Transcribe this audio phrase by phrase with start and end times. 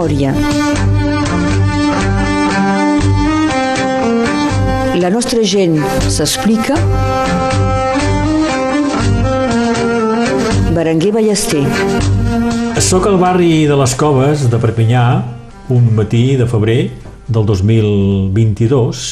[0.00, 0.32] memòria.
[4.96, 5.76] La nostra gent
[6.08, 6.76] s'explica.
[10.72, 11.64] Berenguer Ballester.
[12.80, 15.04] Soc al barri de les Coves de Perpinyà,
[15.68, 16.80] un matí de febrer
[17.28, 19.04] del 2022,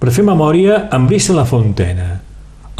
[0.00, 2.18] per fer memòria amb Brissa La Fontena,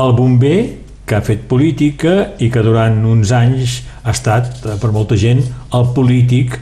[0.01, 0.59] el bomber
[1.07, 4.51] que ha fet política i que durant uns anys ha estat,
[4.82, 5.43] per molta gent,
[5.75, 6.59] el polític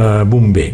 [0.00, 0.70] eh, bomber.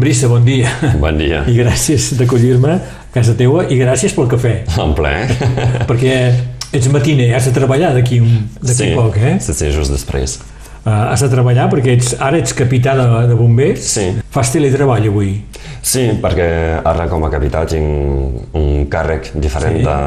[0.00, 0.70] Brissa, bon dia.
[0.96, 1.42] Bon dia.
[1.44, 2.78] I gràcies d'acollir-me a
[3.12, 4.54] casa teua i gràcies pel cafè.
[4.80, 5.12] En ple.
[5.90, 6.14] Perquè
[6.72, 9.36] ets matiner, has de treballar d'aquí sí, poc, eh?
[9.42, 10.38] Sí, sí, just després.
[10.80, 13.82] Uh, has de treballar perquè ets, ara ets capità de, de bombers.
[13.84, 14.06] Sí.
[14.32, 15.34] Fas teletreball avui.
[15.84, 16.46] Sí, perquè
[16.86, 19.84] ara com a capità tinc un càrrec diferent sí.
[19.84, 19.98] de,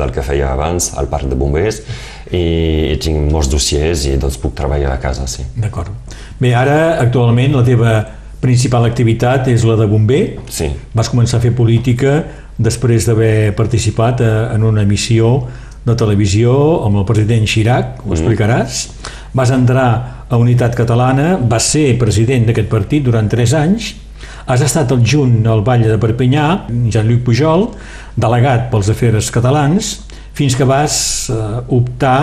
[0.00, 1.82] del que feia abans al parc de bombers
[2.30, 5.44] i, i tinc molts dossiers i doncs puc treballar a casa, sí.
[5.56, 5.92] D'acord.
[6.40, 7.98] Bé, ara actualment la teva
[8.42, 10.22] principal activitat és la de bomber.
[10.52, 10.70] Sí.
[10.96, 12.18] Vas començar a fer política
[12.56, 15.38] després d'haver participat a, en una emissió
[15.86, 16.52] de televisió
[16.86, 18.16] amb el president Chirac, ho mm.
[18.16, 18.80] explicaràs.
[19.36, 19.88] Vas entrar
[20.26, 23.92] a Unitat Catalana, vas ser president d'aquest partit durant 3 anys,
[24.46, 26.46] has estat el junt al Vall de Perpinyà,
[26.90, 27.68] Jean-Luc Pujol,
[28.18, 29.96] delegat pels afers catalans,
[30.36, 30.98] fins que vas
[31.32, 31.40] eh,
[31.72, 32.20] optar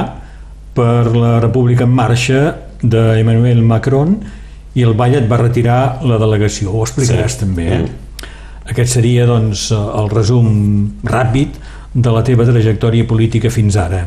[0.73, 2.44] per la República en Marxa
[2.81, 4.16] d'Emmanuel Macron
[4.78, 6.73] i el Vall et va retirar la delegació.
[6.73, 7.44] Ho explicaràs sí.
[7.45, 7.84] també, eh?
[7.84, 8.00] Mm.
[8.73, 10.47] Aquest seria, doncs, el resum
[11.03, 11.58] ràpid
[11.94, 14.06] de la teva trajectòria política fins ara.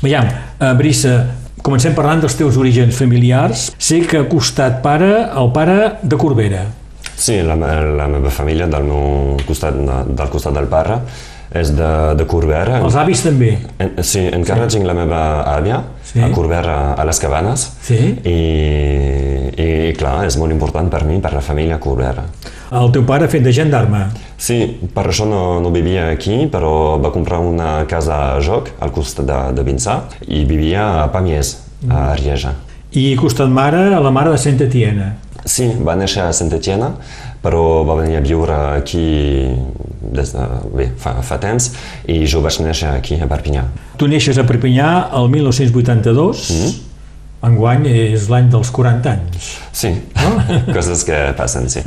[0.00, 0.28] Veiem,
[0.60, 1.16] eh, Brissa,
[1.64, 3.70] comencem parlant dels teus orígens familiars.
[3.76, 6.62] Sé que ha costat pare, el pare de Corbera.
[7.20, 11.02] Sí, la, la meva família del meu costat, del costat del pare
[11.50, 12.78] és de, de Corbera.
[12.84, 13.56] Els avis també?
[13.82, 14.76] En, sí, encara sí.
[14.76, 15.20] tinc la meva
[15.50, 16.20] àvia sí.
[16.22, 17.66] a Corbera, a les Cabanes.
[17.82, 17.98] Sí.
[18.22, 18.38] I,
[19.50, 19.68] I,
[19.98, 22.26] clar, és molt important per mi, per la família Corbera.
[22.70, 24.04] El teu pare ha fet de gendarme?
[24.38, 24.60] Sí,
[24.94, 29.26] per això no, no vivia aquí, però va comprar una casa a Joc, al costat
[29.26, 31.56] de, de Vinçà, i vivia a Pamiers,
[31.90, 32.54] a Rieja.
[32.94, 35.12] I costat mare, a la mare de Saint Etienne?
[35.44, 36.90] Sí, va néixer a Saint Etienne,
[37.42, 39.06] però va venir a viure aquí
[40.12, 41.70] des de, bé, fa, fa temps
[42.10, 43.64] i jo vaig néixer aquí a Perpinyà.
[44.00, 46.74] Tu neixes a Perpinyà el 1982, mm -hmm.
[47.48, 49.52] enguany és l'any dels 40 anys.
[49.72, 50.30] Sí, no?
[50.76, 51.80] coses que passen, sí.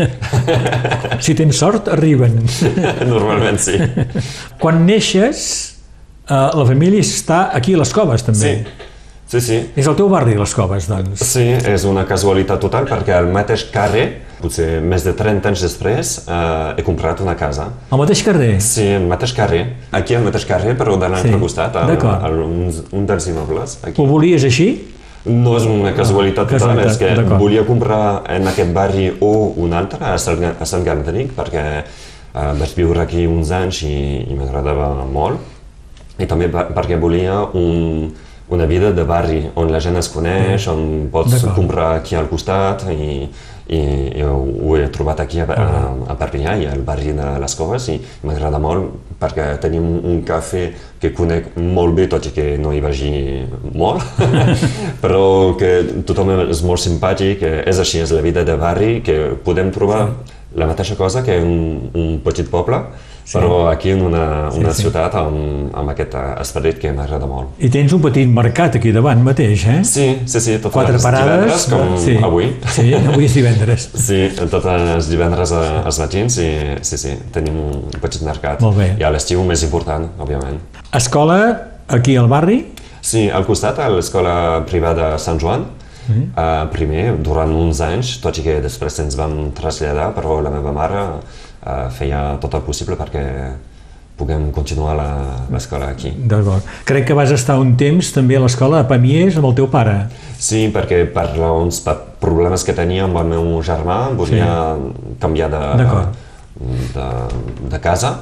[1.19, 2.41] si tens sort, arriben.
[3.13, 3.77] Normalment sí.
[4.59, 5.75] Quan neixes,
[6.29, 8.39] eh, la família està aquí a les coves també.
[8.39, 8.91] Sí.
[9.27, 9.57] Sí, sí.
[9.79, 11.23] És el teu barri, les coves, doncs.
[11.25, 14.05] Sí, és una casualitat total perquè al mateix carrer,
[14.43, 17.69] potser més de 30 anys després, eh, he comprat una casa.
[17.89, 18.57] Al mateix carrer?
[18.61, 19.63] Sí, al mateix carrer.
[19.95, 21.39] Aquí al mateix carrer, però de l'altre sí.
[21.41, 23.79] costat, al, al, un, un dels immobles.
[23.81, 23.97] Aquí.
[24.01, 24.69] Ho volies així?
[25.23, 29.31] No és una casualitat ah, total, és que volia comprar en aquest barri o
[29.63, 33.95] un altre, a Sant, Gardenic, perquè eh, vaig viure aquí uns anys i,
[34.27, 35.39] i m'agradava molt.
[36.19, 38.11] I també perquè volia un,
[38.49, 42.83] una vida de barri, on la gent es coneix, on pots comprar aquí al costat
[42.91, 43.23] i,
[43.71, 43.79] i,
[44.19, 45.67] i ho he trobat aquí a, a,
[46.11, 50.65] a Perpinyà i al barri de les Coves i m'agrada molt perquè tenim un cafè
[50.99, 53.13] que conec molt bé, tot i que no hi vagi
[53.71, 54.03] molt,
[55.03, 55.23] però
[55.59, 60.05] que tothom és molt simpàtic, és així, és la vida de barri, que podem trobar
[60.59, 62.83] la mateixa cosa que un, un petit poble,
[63.23, 63.37] Sí.
[63.37, 64.83] Però aquí en una, una sí, sí.
[64.83, 67.53] ciutat amb, amb aquest esperit que m'agrada molt.
[67.63, 69.77] I tens un petit mercat aquí davant mateix, eh?
[69.87, 72.17] Sí, sí, sí, totes Quatre les parades, divendres, com sí.
[72.19, 72.49] avui.
[72.75, 73.87] Sí, avui és divendres.
[74.07, 76.49] sí, totes les divendres als matins i
[76.83, 78.59] sí, sí, tenim un petit mercat.
[78.65, 78.89] Molt bé.
[78.99, 80.59] I a l'estiu més important, òbviament.
[80.91, 81.39] Escola
[81.87, 82.59] aquí al barri?
[83.03, 84.35] Sí, al costat, a l'escola
[84.67, 85.65] privada Sant Joan,
[86.03, 86.33] Mm.
[86.35, 90.73] Uh, primer, durant uns anys, tot i que després ens vam traslladar, però la meva
[90.75, 91.03] mare
[91.95, 93.23] feia tot el possible perquè
[94.17, 94.93] puguem continuar
[95.51, 96.11] l'escola aquí.
[96.29, 96.65] D'acord.
[96.85, 99.95] Crec que vas estar un temps també a l'escola a Pamies amb el teu pare.
[100.37, 105.17] Sí, perquè per raons, per problemes que tenia amb el meu germà, volia sí.
[105.23, 105.63] canviar de,
[106.93, 107.09] de,
[107.73, 108.13] de casa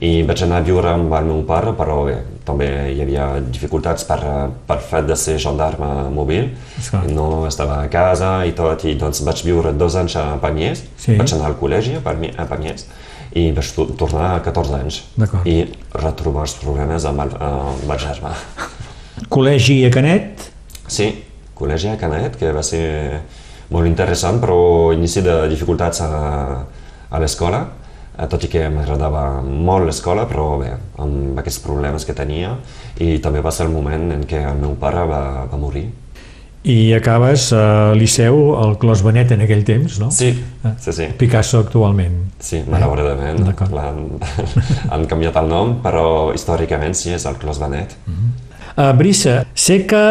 [0.00, 2.14] i vaig anar a viure amb el meu pare, però bé,
[2.48, 4.18] també hi havia dificultats per,
[4.66, 6.48] per fet de ser gendarme mòbil,
[7.12, 11.18] no estava a casa i tot, i doncs vaig viure dos anys a Pamiers, sí.
[11.20, 12.86] vaig anar al col·legi a Pamiers,
[13.36, 15.02] i vaig tornar a 14 anys
[15.44, 15.58] i
[16.00, 18.32] retrobar els problemes amb el, amb el germà.
[19.28, 20.48] Col·legi a Canet?
[20.88, 21.10] Sí,
[21.58, 23.20] col·legi a Canet, que va ser
[23.70, 24.56] molt interessant, però
[24.96, 26.10] inici de dificultats a,
[27.10, 27.60] a l'escola,
[28.28, 32.52] tot i que m'agradava molt l'escola, però bé, amb aquests problemes que tenia,
[33.00, 35.88] i també va ser el moment en què el meu pare va, va morir.
[36.62, 40.10] i acabes al Liceu, al Clos Benet en aquell temps, no?
[40.12, 40.74] Sí, ah.
[40.76, 41.06] sí, sí.
[41.16, 42.18] Picasso actualment.
[42.38, 43.40] Sí, malauradament.
[43.80, 44.02] Han,
[44.92, 47.96] han canviat el nom, però històricament sí, és el Clos Benet.
[48.04, 48.90] Uh -huh.
[48.90, 50.04] uh, Brissa, sé que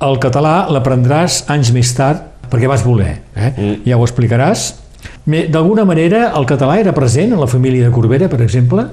[0.00, 3.52] el català l'aprendràs anys més tard perquè vas voler, eh?
[3.56, 3.76] Mm.
[3.86, 4.74] ja ho explicaràs.
[5.26, 8.86] D'alguna manera, el català era present en la família de Corbera, per exemple?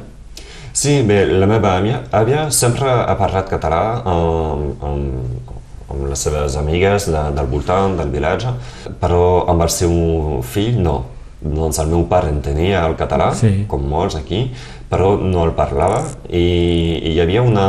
[0.74, 5.52] Sí, bé, la meva àvia, àvia sempre ha parlat català amb, amb,
[5.94, 8.56] amb les seves amigues de, del voltant, del vilatge,
[9.02, 9.94] però amb el seu
[10.42, 11.04] fill no.
[11.44, 13.66] Doncs el meu pare entenia el català, sí.
[13.70, 14.48] com molts aquí,
[14.94, 16.00] però no el parlava
[16.30, 17.66] i, i hi havia una,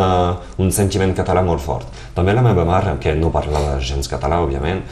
[0.61, 1.89] un sentiment català molt fort.
[2.15, 4.85] També la meva mare, que no parlava gens català, òbviament,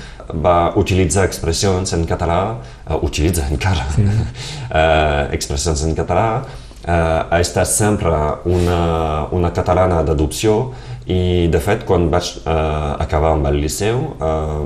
[0.45, 2.41] va utilitzar expressions en català,
[2.87, 4.05] uh, utilitza encara sí.
[4.05, 8.15] uh, expressions en català, uh, ha estat sempre
[8.49, 8.81] una,
[9.35, 10.73] una catalana d'adopció
[11.07, 14.63] i, de fet, quan vaig uh, acabar amb el liceu, uh,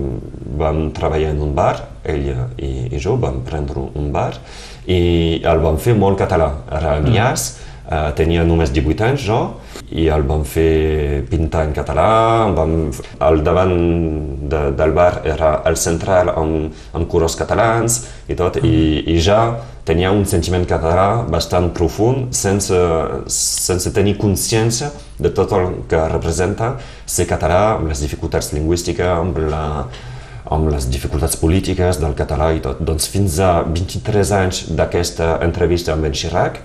[0.60, 4.34] vam treballar en un bar, ella i, i jo vam prendre un bar,
[4.86, 6.52] i el vam fer molt català.
[6.70, 7.48] Era Mias,
[7.90, 9.40] uh, tenia només 18 anys jo,
[9.94, 12.10] i el vam fer pintar en català,
[12.56, 12.74] vam,
[13.22, 13.76] al davant
[14.50, 19.40] de, del bar era el central amb, amb colors catalans i tot, i, i ja
[19.86, 22.74] tenia un sentiment català bastant profund sense,
[23.30, 24.90] sense tenir consciència
[25.22, 26.74] de tot el que representa
[27.06, 29.64] ser català amb les dificultats lingüístiques, amb, la,
[30.50, 32.82] amb les dificultats polítiques del català i tot.
[32.82, 36.58] Doncs fins a 23 anys d'aquesta entrevista amb en Chirac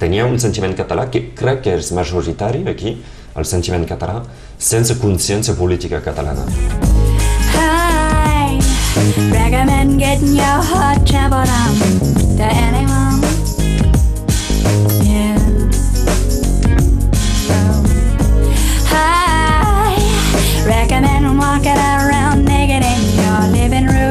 [0.00, 2.94] tenia un sentiment català que crec que és majoritari aquí,
[3.36, 4.22] el sentiment català,
[4.58, 6.46] sense consciència política catalana.
[7.54, 8.58] Hi,
[9.34, 11.72] recommend getting your heart traveled on
[12.40, 13.20] to anyone.
[15.04, 15.36] Yeah.
[17.52, 17.84] Um,
[18.90, 19.98] I
[20.66, 24.09] recommend walking around naked in your living room.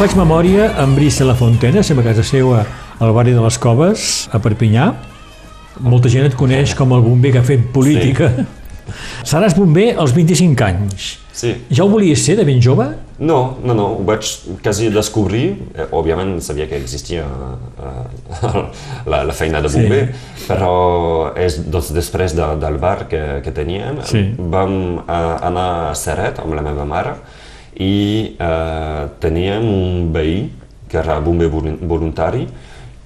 [0.00, 2.62] Faig memòria amb Brissa La Fontena, sempre a casa seva
[3.04, 4.86] al barri de les Coves, a Perpinyà.
[5.84, 8.30] Molta gent et coneix com el bomber que ha fet política.
[8.32, 8.46] Sí.
[9.34, 11.08] Seràs bomber als 25 anys.
[11.36, 11.52] Sí.
[11.68, 12.86] Ja ho volies ser de ben jove?
[13.20, 14.24] No, no, no, ho vaig
[14.64, 15.50] quasi descobrir.
[15.76, 18.64] Eh, òbviament sabia que existia eh,
[19.04, 20.48] la, la feina de bomber, sí.
[20.48, 20.72] però
[21.36, 24.30] és doncs, després de, del bar que, que teníem, sí.
[24.40, 25.20] vam eh,
[25.52, 27.18] anar a Seret amb la meva mare,
[27.80, 30.50] i eh, teníem un veí
[30.88, 32.44] que era bomber voluntari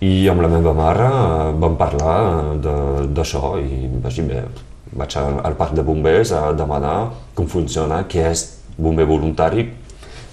[0.02, 2.19] i amb la meva mare eh, vam parlar
[3.14, 4.43] d'això i vaig dir, bé,
[4.99, 6.97] vaig al parc de bombers a demanar
[7.35, 9.69] com funciona, què és bomber voluntari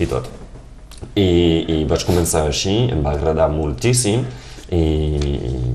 [0.01, 0.29] i tot.
[1.17, 4.25] I, i vaig començar així, em va agradar moltíssim
[4.71, 4.83] i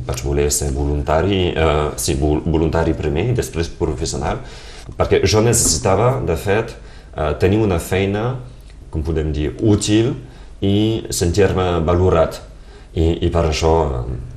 [0.06, 4.42] vaig voler ser voluntari, eh, sí, voluntari primer i després professional,
[4.96, 6.76] perquè jo necessitava, de fet,
[7.14, 8.28] eh, tenir una feina,
[8.90, 10.14] com podem dir, útil
[10.64, 12.40] i sentir-me valorat.
[12.96, 13.72] I, I per això,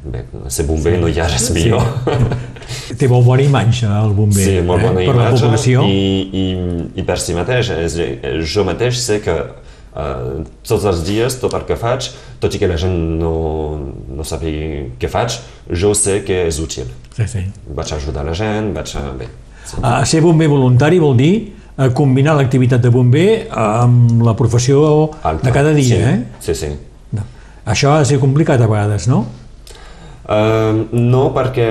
[0.04, 1.86] bé, ser bomber no hi ha res millor.
[2.10, 2.96] Sí.
[3.00, 5.08] Té molt bona imatge el bomber sí, molt bona eh?
[5.08, 5.86] per la població.
[5.88, 6.46] I, i,
[7.00, 7.96] i per si mateix, és,
[8.52, 12.10] jo mateix sé que uh, tots els dies, tot el que faig,
[12.44, 13.34] tot i que la gent no,
[14.12, 15.40] no sàpiga què faig,
[15.72, 16.92] jo sé que és útil.
[17.16, 17.46] Sí, sí.
[17.80, 18.92] Vaig ajudar la gent, vaig...
[19.24, 19.32] Bé,
[19.64, 19.80] sí.
[19.80, 21.34] uh, ser bomber voluntari vol dir
[21.80, 24.84] uh, combinar l'activitat de bomber amb la professió
[25.24, 25.48] Alta.
[25.48, 26.02] de cada dia, sí.
[26.04, 26.18] eh?
[26.44, 26.74] Sí, sí.
[27.16, 27.24] No.
[27.66, 29.24] Això ha de ser complicat a vegades, no?
[30.30, 31.70] Uh, no, perquè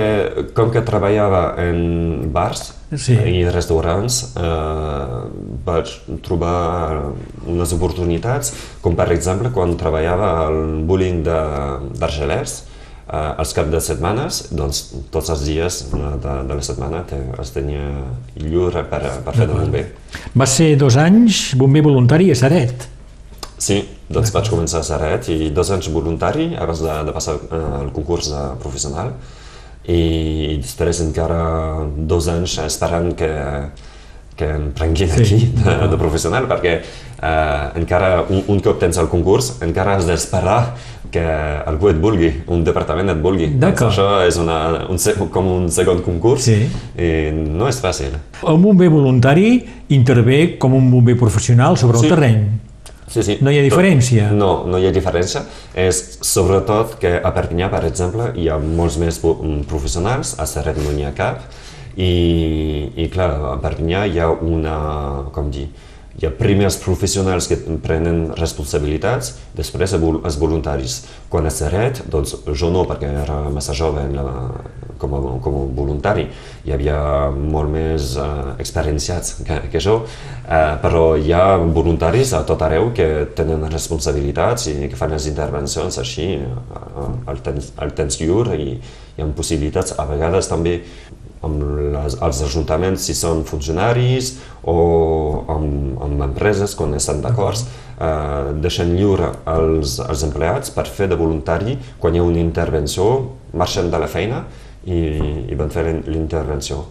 [0.51, 3.15] com que treballava en bars sí.
[3.15, 5.29] i restaurants, uh,
[5.63, 5.93] vaig
[6.25, 7.13] trobar
[7.47, 8.51] unes oportunitats,
[8.83, 12.57] com per exemple quan treballava al bowling d'Argelers,
[13.09, 17.51] uh, als caps de setmanes, doncs tots els dies de, de la setmana te, es
[17.55, 17.89] tenia
[18.37, 19.83] lliure per, per fer de bomber.
[20.37, 22.87] Va ser dos anys bomber voluntari a Saret.
[23.59, 27.35] Sí, doncs vaig començar a Saret i dos anys voluntari abans de, de passar
[27.83, 29.13] el concurs de professional
[29.89, 31.41] i després encara
[32.09, 33.29] dos anys esperant que,
[34.39, 35.21] que em prenguin sí.
[35.21, 40.07] aquí de, de professional perquè eh, encara un, un cop tens el concurs encara has
[40.07, 40.59] d'esperar
[41.11, 41.25] que
[41.65, 43.49] algú et vulgui, un departament et vulgui.
[43.69, 45.01] Això és una, un,
[45.33, 46.57] com un segon concurs sí.
[46.97, 48.15] i no és fàcil.
[48.45, 49.59] El bomber voluntari
[49.95, 52.13] intervé com un bomber professional sobre el sí.
[52.13, 52.41] terreny.
[53.09, 53.37] Sí, sí.
[53.41, 54.29] No hi ha diferència?
[54.37, 55.41] No, no hi ha diferència.
[55.73, 59.17] És sobretot que a Perpinyà, per exemple, hi ha molts més
[59.69, 61.47] professionals, a Serret no n'hi ha cap,
[61.97, 62.11] i,
[63.01, 64.75] i clar, a Perpinyà hi ha una,
[65.33, 65.65] com dir,
[66.19, 70.97] hi ha primer els professionals que prenen responsabilitats, després els voluntaris.
[71.31, 74.03] Quan a Seret, doncs jo no, perquè era massa jove
[74.99, 76.25] com a, com a voluntari,
[76.67, 76.99] hi havia
[77.31, 82.91] molt més uh, experienciats que, que jo, uh, però hi ha voluntaris a tot arreu
[82.95, 83.07] que
[83.37, 88.73] tenen responsabilitats i que fan les intervencions així, uh, al, temps, al temps lliure i
[88.75, 90.81] hi ha possibilitats, a vegades també
[91.45, 94.33] amb les, els ajuntaments si són funcionaris
[94.67, 94.77] o
[95.49, 97.61] amb, amb empreses quan estan d'acord,
[97.99, 103.11] eh, deixen lliure els, els empleats per fer de voluntari quan hi ha una intervenció,
[103.53, 104.43] marxen de la feina
[104.85, 104.99] i,
[105.51, 106.83] i van fer l'intervenció.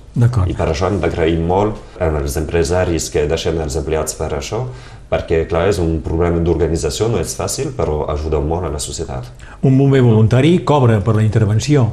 [0.49, 4.65] I per això hem d'agrair molt als empresaris que deixen els empleats per això,
[5.09, 9.31] perquè, clar, és un problema d'organització, no és fàcil, però ajuda molt a la societat.
[9.65, 11.89] Un bomber voluntari cobra per la intervenció.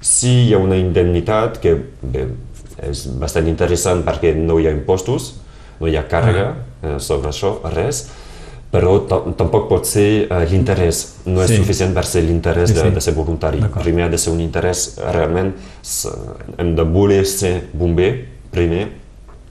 [0.00, 2.26] Sí, hi ha una indemnitat que bé,
[2.88, 5.34] és bastant interessant perquè no hi ha impostos,
[5.80, 6.56] no hi ha càrrega ah.
[6.82, 8.06] eh, sobre això, res,
[8.70, 11.58] però tampoc pot ser eh, l'interès, no és sí.
[11.60, 12.84] suficient per ser l'interès sí, sí.
[12.84, 13.60] de, de ser voluntari.
[13.80, 15.52] Primer ha de ser un interès, realment
[16.56, 18.12] hem de voler ser bomber,
[18.54, 18.86] primer,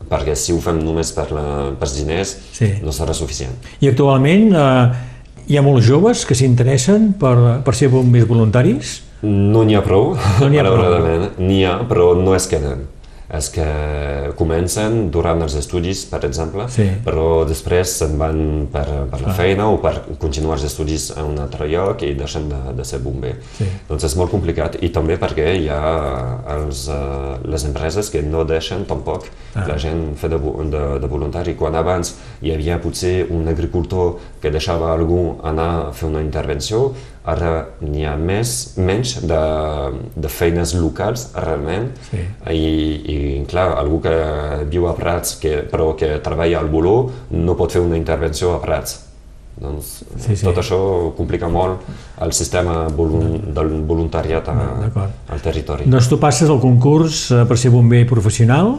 [0.10, 1.44] perquè si ho fem només per la,
[1.78, 2.72] pels diners sí.
[2.82, 3.54] no serà suficient.
[3.84, 5.06] I actualment eh,
[5.50, 8.96] hi ha molts joves que s'interessen per, per ser bombers voluntaris?
[9.26, 11.36] No n'hi ha prou, no ha malauradament.
[11.44, 12.88] N'hi ha, però no es queden
[13.30, 13.66] és que
[14.38, 16.88] comencen durant els estudis, per exemple, sí.
[17.06, 18.40] però després se'n van
[18.74, 22.48] per, per la feina o per continuar els estudis a un altre lloc i deixen
[22.50, 23.36] de, de ser bomber.
[23.60, 23.68] Sí.
[23.90, 25.84] Doncs és molt complicat i també perquè hi ha
[26.56, 29.68] els, uh, les empreses que no deixen tampoc ah.
[29.70, 30.42] la gent fer de,
[30.74, 31.54] de, de voluntari.
[31.60, 36.88] Quan abans hi havia potser un agricultor que deixava algú anar a fer una intervenció,
[37.30, 39.42] ara n'hi ha més, menys de,
[40.16, 42.24] de feines locals realment sí.
[42.54, 42.64] I,
[43.14, 43.20] i
[43.50, 44.16] clar, algú que
[44.70, 46.98] viu a Prats que, però que treballa al Boló
[47.36, 49.06] no pot fer una intervenció a Prats
[49.60, 50.46] doncs sí, sí.
[50.46, 50.80] tot això
[51.18, 51.84] complica molt
[52.24, 54.56] el sistema volun del voluntariat a,
[55.36, 55.88] al territori.
[55.92, 58.78] Doncs tu passes el concurs eh, per ser bomber professional,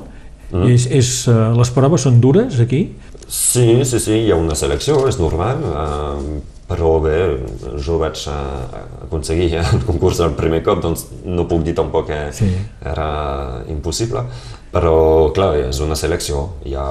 [0.48, 0.70] mm.
[0.72, 2.86] és, és, eh, les proves són dures aquí?
[3.28, 5.60] Sí, sí, sí, hi ha una selecció, és normal.
[5.60, 6.40] Uh,
[6.70, 7.16] però bé,
[7.82, 12.50] jo vaig aconseguir el concurs el primer cop, doncs no puc dir tampoc que sí.
[12.86, 13.10] era
[13.72, 14.22] impossible,
[14.70, 16.86] però clar, és una selecció, hi ha,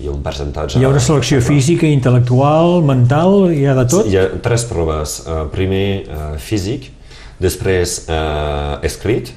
[0.00, 0.80] hi ha un percentatge...
[0.80, 4.10] Hi ha una selecció física, intel·lectual, mental, hi ha de tot?
[4.10, 6.90] Hi ha tres proves, uh, primer uh, físic,
[7.38, 9.30] després uh, escrit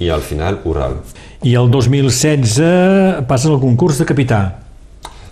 [0.00, 0.96] i al final oral.
[1.44, 2.56] I el 2016
[3.28, 4.40] passa el concurs de capità.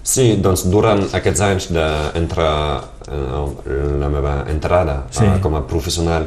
[0.06, 5.24] Sí, doncs durant aquests anys d'entrar eh, la meva entrada sí.
[5.24, 6.26] eh, com a professional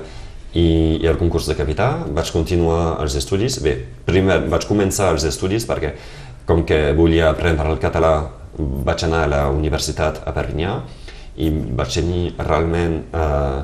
[0.53, 3.59] i, i el concurs de capità vaig continuar els estudis.
[3.63, 3.75] Bé,
[4.07, 5.93] primer vaig començar els estudis perquè
[6.49, 8.13] com que volia aprendre el català
[8.57, 10.73] vaig anar a la universitat a Perpinyà
[11.39, 13.59] i vaig tenir realment eh,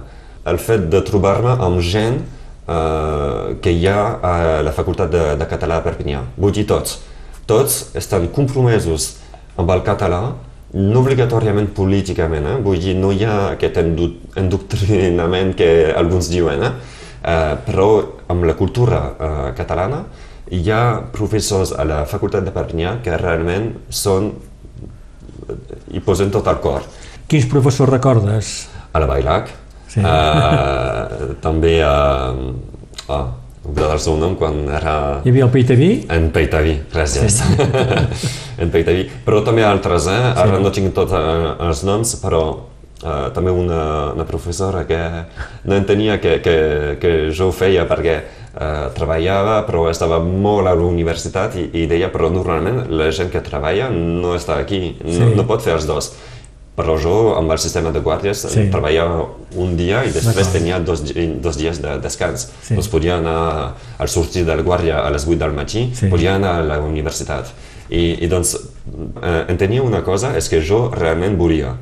[0.46, 5.48] el fet de trobar-me amb gent eh, que hi ha a la facultat de, de
[5.50, 6.22] català a Perpinyà.
[6.38, 7.00] Vull dir tots.
[7.46, 9.16] Tots estan compromesos
[9.58, 10.22] amb el català,
[10.74, 12.58] no obligatòriament políticament, eh?
[12.64, 16.74] vull dir, no hi ha aquest endoctrinament que alguns diuen, eh?
[17.26, 17.88] Uh, però
[18.30, 20.04] amb la cultura uh, catalana
[20.54, 24.28] hi ha professors a la facultat de Perpinyà que realment són
[25.90, 26.86] hi posen tot el cor.
[27.30, 28.52] Quins professors recordes?
[28.94, 29.50] A la Bailac,
[29.90, 30.04] sí.
[30.06, 31.96] uh, també a...
[32.36, 33.26] Uh, oh,
[33.66, 34.96] oblidar el seu nom quan era...
[35.26, 35.90] Hi havia el Peitaví?
[36.14, 37.42] En Peitaví, gràcies.
[37.42, 37.68] Sí.
[38.62, 39.08] en Peitaví.
[39.26, 40.22] Però també altres, eh?
[40.22, 40.46] Sí.
[40.46, 43.82] Ara no tinc tots uh, els noms, però uh, també una,
[44.14, 45.00] una professora que
[45.66, 46.58] no entenia que, que,
[47.02, 51.90] que jo ho feia perquè uh, treballava però estava molt a la universitat i, i
[51.92, 55.20] deia però normalment la gent que treballa no està aquí, sí.
[55.20, 56.14] no, no pot fer els dos
[56.75, 58.65] però jo amb el sistema de guàrdies sí.
[58.72, 59.24] treballava
[59.55, 61.05] un dia i després tenia dos,
[61.41, 62.50] dos dies de descans.
[62.65, 62.75] Sí.
[62.75, 63.39] Doncs podia anar
[63.98, 66.12] al sortir del guàrdia a les 8 del matí, sí.
[66.12, 67.53] podia anar a la universitat.
[67.89, 71.75] I, i doncs eh, entenia una cosa, és que jo realment volia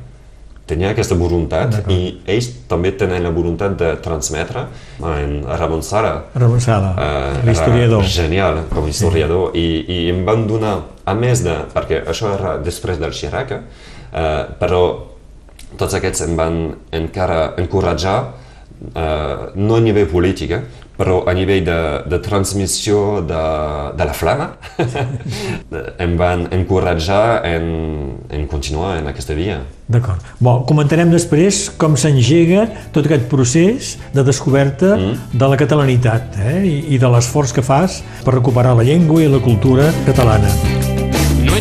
[0.64, 1.98] tenia aquesta voluntat i
[2.30, 4.64] ells també tenen la voluntat de transmetre
[5.04, 6.14] en Ramon Sara.
[6.34, 8.04] Ramon Sara, eh, l'historiador.
[8.08, 9.50] Genial, com a historiador.
[9.52, 9.60] Sí.
[9.60, 11.58] I, I em van donar, a més de...
[11.74, 13.58] perquè això era després del Chirac,
[14.14, 14.84] eh, però
[15.76, 16.62] tots aquests em van
[16.94, 18.16] encara encoratjar,
[18.94, 23.42] eh, no a nivell polític, eh, però a nivell de, de transmissió de,
[23.98, 24.52] de la flama
[26.04, 27.66] em van encoratjar en,
[28.30, 29.58] en continuar en aquesta via.
[29.90, 30.22] D'acord.
[30.38, 35.34] Bon, comentarem després com s'engega tot aquest procés de descoberta mm.
[35.34, 36.56] de la catalanitat eh?
[36.62, 40.83] I, i de l'esforç que fas per recuperar la llengua i la cultura catalana.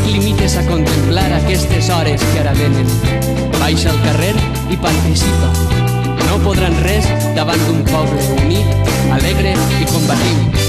[0.04, 2.90] Et limites a contemplar aquestes hores que ara venen.
[3.60, 4.36] Baixa al carrer
[4.70, 5.54] i participa
[6.34, 7.06] no podran res
[7.38, 10.63] davant d'un poble unit, alegre i combatiu.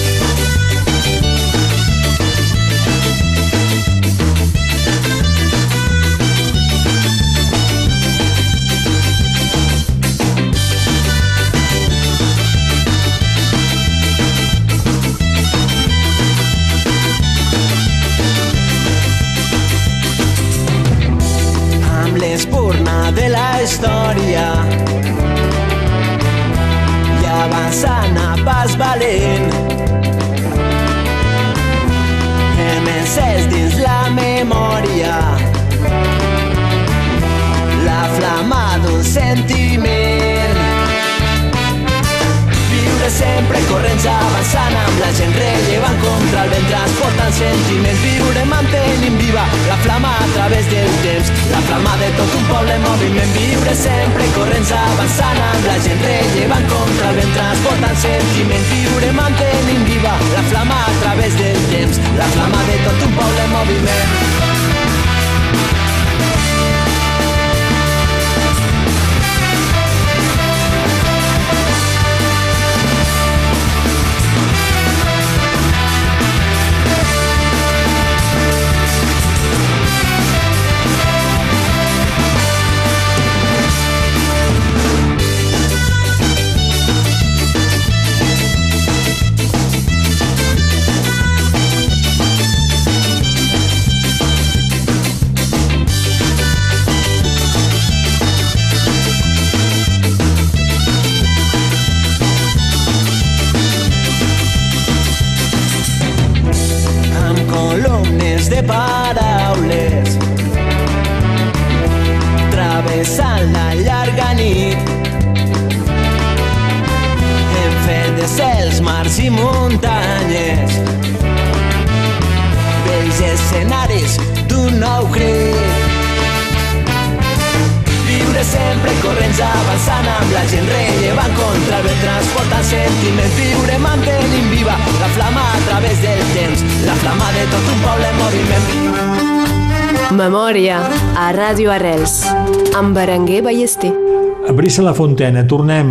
[144.64, 145.88] Brissa la Fontena, tornem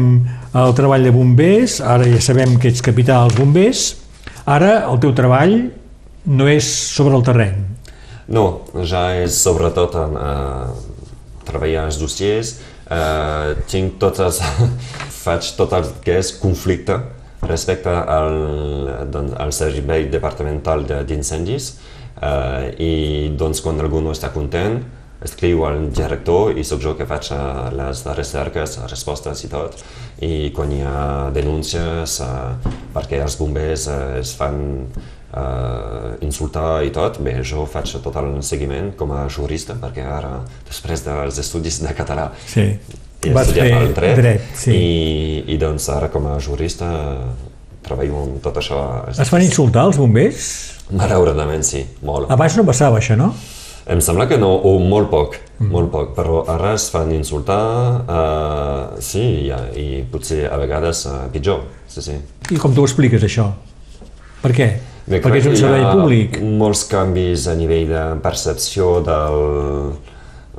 [0.57, 3.81] al treball de bombers, ara ja sabem que ets capità dels bombers,
[4.49, 5.53] ara el teu treball
[6.33, 7.59] no és sobre el terreny.
[8.33, 8.47] No,
[8.89, 12.55] ja és sobretot en, uh, treballar els dossiers,
[12.89, 14.41] uh, tinc totes,
[15.23, 16.97] faig tot el que és conflicte
[17.45, 18.39] respecte al,
[19.13, 21.75] doncs, al servei departamental d'incendis,
[22.23, 22.91] Uh, I
[23.35, 24.77] doncs quan algú no està content,
[25.23, 29.83] escriu al director i sóc jo que faig uh, les recerques, respostes i tot.
[30.23, 34.59] I quan hi ha denúncies uh, perquè els bombers uh, es fan
[35.33, 40.35] uh, insultar i tot, bé, jo faig tot el seguiment com a jurista, perquè ara,
[40.67, 42.67] després dels estudis de català, sí.
[43.23, 44.75] he Vas estudiat el dret, dret sí.
[44.75, 46.91] i, i doncs ara com a jurista
[47.83, 48.79] treballo amb tot això.
[49.11, 50.47] Es fan insultar els bombers?
[50.93, 52.31] Malauradament sí, molt.
[52.31, 53.33] Abans no passava això, no?
[53.83, 55.67] Em sembla que no, o molt poc, mm.
[55.73, 57.59] molt poc, però ara es fan insultar,
[58.07, 62.15] uh, sí, i, i potser a vegades uh, pitjor, sí, sí.
[62.53, 63.49] I com tu ho expliques, això?
[64.43, 64.69] Per què?
[65.03, 66.37] Bé, Perquè és un servei públic.
[66.39, 69.41] molts canvis a nivell de percepció del,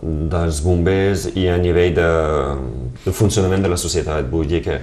[0.05, 2.11] dels bombers i a nivell de,
[3.07, 4.29] de funcionament de la societat.
[4.29, 4.77] Vull dir que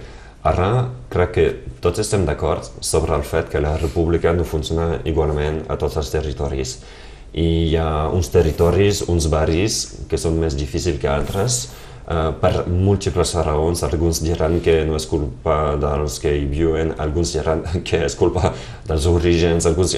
[0.50, 0.72] ara
[1.14, 1.46] crec que
[1.84, 6.10] tots estem d'acord sobre el fet que la república no funciona igualment a tots els
[6.10, 6.80] territoris
[7.34, 11.62] i hi ha uns territoris, uns barris que són més difícils que altres
[12.10, 13.84] uh, per múltiples raons.
[13.88, 18.54] Alguns diran que no és culpa dels que hi viuen, alguns diran que és culpa
[18.88, 19.96] dels orígens, alguns...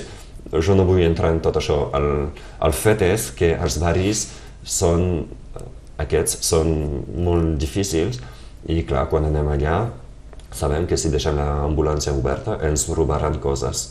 [0.54, 1.88] Jo no vull entrar en tot això.
[1.98, 2.08] El,
[2.62, 4.28] el fet és que els barris
[4.62, 5.24] són,
[6.04, 6.69] aquests són
[7.26, 8.19] molt difícils
[8.69, 9.78] i clar, quan anem allà
[10.54, 13.88] sabem que si deixem l'ambulància oberta ens robaran coses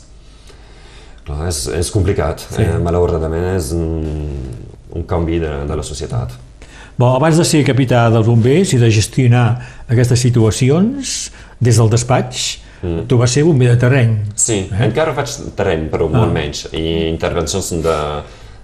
[1.23, 2.63] Clar, és, és complicat, sí.
[2.65, 3.93] eh, malauradament és un,
[4.93, 6.35] un canvi de, de la societat.
[6.99, 9.47] Bon, abans de ser capità dels bombers i de gestionar
[9.89, 11.15] aquestes situacions
[11.63, 12.43] des del despatx,
[12.83, 13.05] mm.
[13.09, 14.17] tu vas ser bomber de terreny.
[14.35, 14.83] Sí, eh?
[14.85, 16.17] encara faig terreny, però ah.
[16.19, 17.97] molt menys, i intervencions de,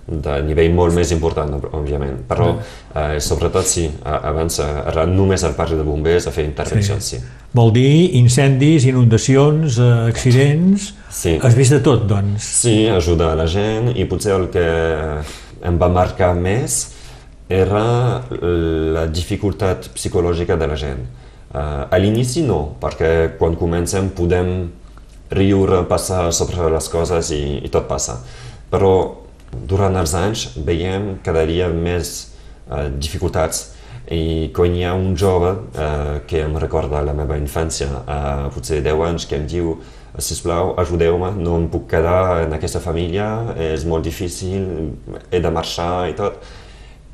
[0.10, 2.24] de nivell molt més important, òbviament.
[2.30, 2.50] Però,
[2.96, 7.20] eh, sobretot, sí, abans era només al parc de bombers a fer intervencions, sí.
[7.20, 7.38] sí.
[7.54, 10.94] Vol dir incendis, inundacions, eh, accidents...
[11.10, 11.36] Sí.
[11.44, 12.46] Has vist de tot, doncs?
[12.62, 14.66] Sí, ajudar la gent i potser el que
[15.66, 16.84] em va marcar més
[17.50, 21.02] era la dificultat psicològica de la gent.
[21.50, 24.70] Uh, a l'inici no, perquè quan comencem podem
[25.34, 28.20] riure, passar sobre les coses i, i tot passa.
[28.70, 28.94] Però
[29.52, 32.32] durant els anys veiem cada dia més
[32.70, 33.70] uh, dificultats
[34.10, 38.80] i quan hi ha un jove uh, que em recorda la meva infància, uh, potser
[38.86, 39.76] 10 anys, que em diu
[40.18, 43.28] sisplau, ajudeu-me, no em puc quedar en aquesta família,
[43.62, 44.66] és molt difícil,
[45.30, 46.42] he de marxar i tot.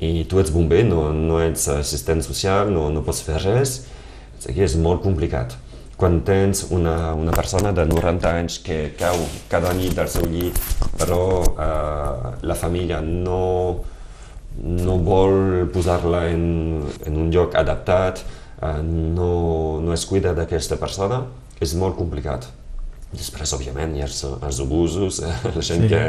[0.00, 3.78] I tu ets bomber, no, no ets assistent social, no, no pots fer res,
[4.48, 5.56] és molt complicat.
[5.96, 9.16] Quan tens una, una persona de 90 anys que cau
[9.48, 10.58] cada nit del seu llit,
[11.00, 13.80] però eh, la família no,
[14.60, 16.44] no vol posar-la en,
[17.08, 18.20] en un lloc adaptat,
[18.60, 21.24] eh, no, no es cuida d'aquesta persona,
[21.64, 22.44] és molt complicat.
[23.16, 25.22] Després, òbviament, hi ha els, els abusos,
[25.56, 25.92] la gent sí.
[25.94, 26.02] que,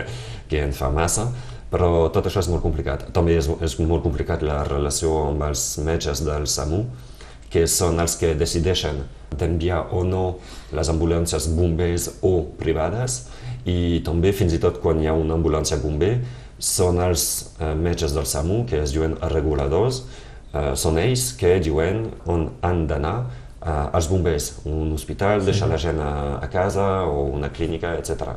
[0.51, 1.29] que en fa massa,
[1.71, 3.07] però tot això és molt complicat.
[3.15, 6.83] També és, és molt complicat la relació amb els metges del SAMU,
[7.51, 8.99] que són els que decideixen
[9.35, 10.25] d'enviar o no
[10.75, 13.25] les ambulàncies bombers o privades
[13.67, 16.13] i també fins i tot quan hi ha una ambulància bomber
[16.59, 17.25] són els
[17.59, 20.03] eh, metges del SAMU que es diuen reguladors,
[20.53, 23.17] eh, són ells que diuen on han d'anar
[23.67, 25.51] uh, els bombers, un hospital, sí.
[25.51, 28.33] deixar la gent a, a casa o una clínica, etc.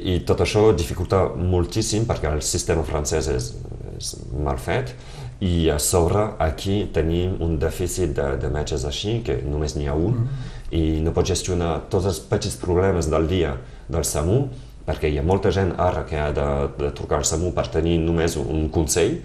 [0.00, 3.50] I tot això dificulta moltíssim perquè el sistema francès és,
[3.98, 4.94] és mal fet
[5.40, 9.96] i a sobre aquí tenim un dèficit de, de metges així, que només n'hi ha
[9.96, 10.50] un, mm.
[10.76, 13.54] i no pot gestionar tots els petits problemes del dia
[13.88, 14.42] del SAMU,
[14.84, 17.96] perquè hi ha molta gent ara que ha de, de trucar al SAMU per tenir
[18.02, 19.16] només un consell,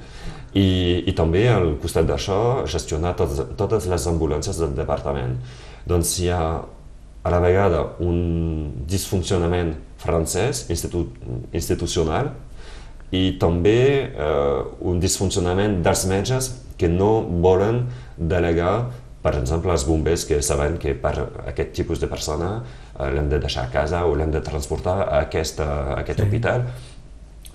[0.56, 2.40] i, i també al costat d'això
[2.72, 5.36] gestionar totes, totes les ambulàncies del departament.
[5.86, 6.42] Doncs hi ha
[7.26, 11.08] a la vegada un disfuncionament francès institu
[11.52, 12.32] institucional
[13.12, 17.86] i també eh, un disfuncionament dels metges que no volen
[18.18, 18.76] delegar
[19.26, 21.16] per exemple, els bombers que saben que per
[21.50, 25.24] aquest tipus de persona eh, l'hem de deixar a casa o l'hem de transportar a,
[25.26, 26.28] aquesta, a aquest sí.
[26.28, 26.68] hospital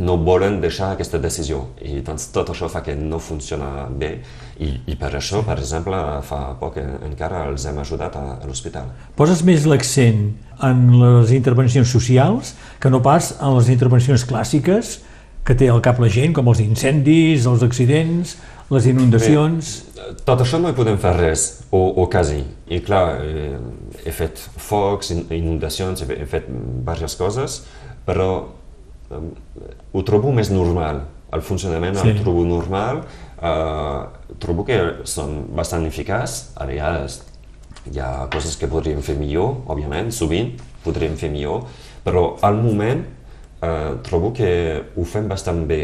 [0.00, 4.10] no volen deixar aquesta decisió i doncs tot això fa que no funciona bé
[4.58, 8.88] i, i per això, per exemple, fa poc encara els hem ajudat a, a l'hospital.
[9.16, 10.24] Poses més l'accent
[10.66, 14.98] en les intervencions socials que no pas en les intervencions clàssiques
[15.50, 18.36] que té al cap la gent, com els incendis, els accidents,
[18.70, 19.72] les inundacions...
[19.96, 22.44] Bé, tot això no hi podem fer res, o, o quasi.
[22.70, 23.58] I clar, eh,
[24.06, 27.58] he fet focs, inundacions, he fet diverses coses,
[28.06, 28.30] però
[29.10, 31.02] ho trobo més normal.
[31.34, 32.12] El funcionament sí.
[32.12, 33.02] el trobo normal,
[33.42, 34.78] eh, trobo que
[35.10, 37.24] són bastant eficaç, a vegades
[37.90, 41.66] hi ha coses que podríem fer millor, òbviament, sovint podríem fer millor,
[42.04, 43.02] però al moment
[43.62, 44.50] eh, trobo que
[44.96, 45.82] ho fem bastant bé.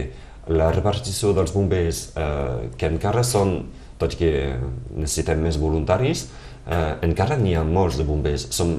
[0.48, 3.56] La repartició dels bombers, eh, que encara són,
[3.98, 4.32] tot i que
[4.94, 6.26] necessitem més voluntaris,
[6.66, 8.76] eh, encara n'hi ha molts de bombers, són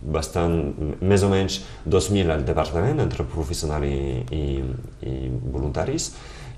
[0.00, 0.56] bastant,
[1.00, 4.62] més o menys 2.000 al departament, entre professionals i, i,
[5.10, 5.14] i
[5.52, 6.12] voluntaris,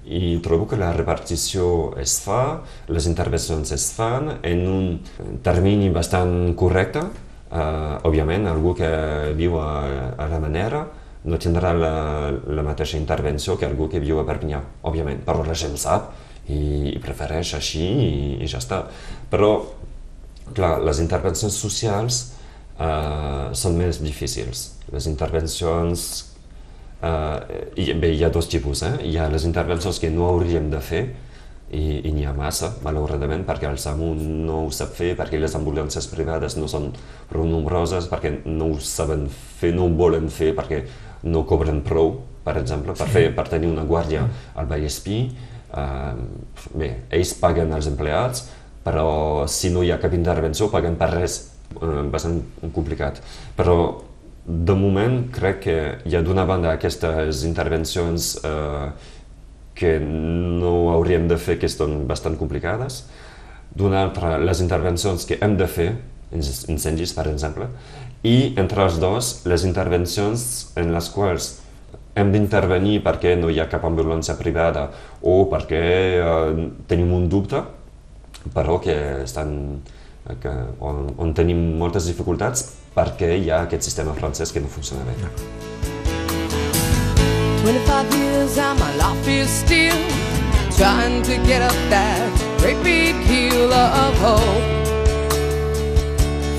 [0.06, 6.54] i trobo que la repartició es fa, les intervencions es fan en un termini bastant
[6.58, 7.08] correcte,
[7.46, 8.88] Uh, òbviament, algú que
[9.38, 9.68] viu a,
[10.18, 10.80] a la Manera
[11.26, 11.94] no tindrà la,
[12.30, 16.12] la mateixa intervenció que algú que viu a Perpinyà, òbviament, però la gent sap
[16.46, 18.84] i, i prefereix així i, i ja està.
[19.32, 19.50] Però,
[20.54, 22.22] clar, les intervencions socials
[22.78, 24.70] uh, són més difícils.
[24.94, 26.08] Les intervencions...
[26.96, 27.42] Uh,
[27.76, 28.94] i, bé, hi ha dos tipus, eh?
[29.04, 31.02] Hi ha les intervencions que no hauríem de fer,
[31.66, 35.54] i, i n'hi ha massa, malauradament, perquè el SAMU no ho sap fer, perquè les
[35.58, 36.92] ambulàncies privades no són
[37.30, 40.84] prou nombroses, perquè no ho saben fer, no ho volen fer, perquè
[41.26, 42.14] no cobren prou,
[42.46, 45.24] per exemple, per, fer, per tenir una guàrdia al Vallespí.
[45.76, 46.14] Uh,
[46.78, 48.46] bé, ells paguen els empleats,
[48.86, 51.40] però si no hi ha cap intervenció paguen per res,
[51.80, 52.38] uh, bastant
[52.74, 53.18] complicat.
[53.58, 53.76] Però
[54.46, 58.92] de moment crec que hi ha d'una banda aquestes intervencions uh,
[59.76, 63.02] que no hauríem de fer, que són bastant complicades.
[63.76, 65.90] D'una altra, les intervencions que hem de fer,
[66.32, 67.68] incendis per exemple,
[68.26, 70.42] i entre els dos, les intervencions
[70.80, 71.50] en les quals
[72.16, 74.88] hem d'intervenir perquè no hi ha cap ambulància privada
[75.22, 75.82] o perquè
[76.16, 77.60] eh, tenim un dubte,
[78.54, 79.52] però que estan,
[80.42, 82.64] que, on, on tenim moltes dificultats
[82.96, 85.14] perquè hi ha aquest sistema francès que no funciona bé.
[87.66, 89.98] 25 years and my life is still
[90.76, 94.95] trying to get up that great big hill of hope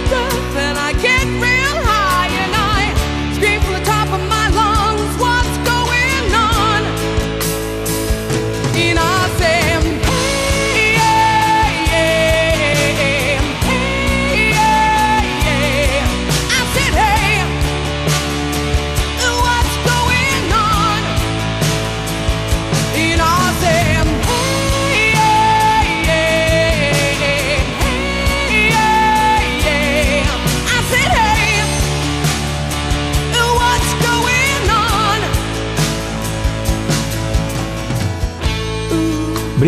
[0.00, 0.29] Keep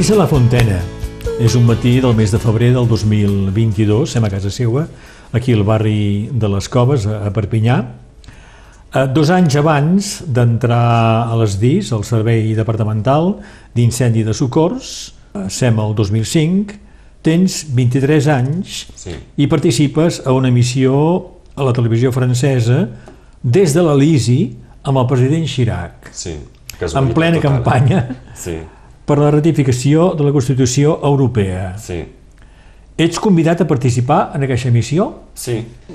[0.03, 0.81] Brisa la Fontena.
[1.39, 4.89] És un matí del mes de febrer del 2022, sem a casa seva,
[5.31, 7.77] aquí al barri de les Coves, a Perpinyà.
[8.91, 10.81] Eh, dos anys abans d'entrar
[11.31, 13.37] a les DIS, al Servei Departamental
[13.79, 14.91] d'Incendi de Socors,
[15.39, 16.83] eh, sem el 2005,
[17.23, 19.15] tens 23 anys sí.
[19.39, 20.99] i participes a una missió
[21.55, 22.89] a la televisió francesa
[23.39, 24.41] des de l'Elisi
[24.83, 26.11] amb el president Chirac.
[26.11, 26.41] Sí,
[26.91, 28.59] en plena campanya sí
[29.07, 31.73] per la ratificació de la Constitució Europea.
[31.79, 32.03] Sí.
[33.03, 35.07] Ets convidat a participar en aquesta missió?
[35.35, 35.55] Sí.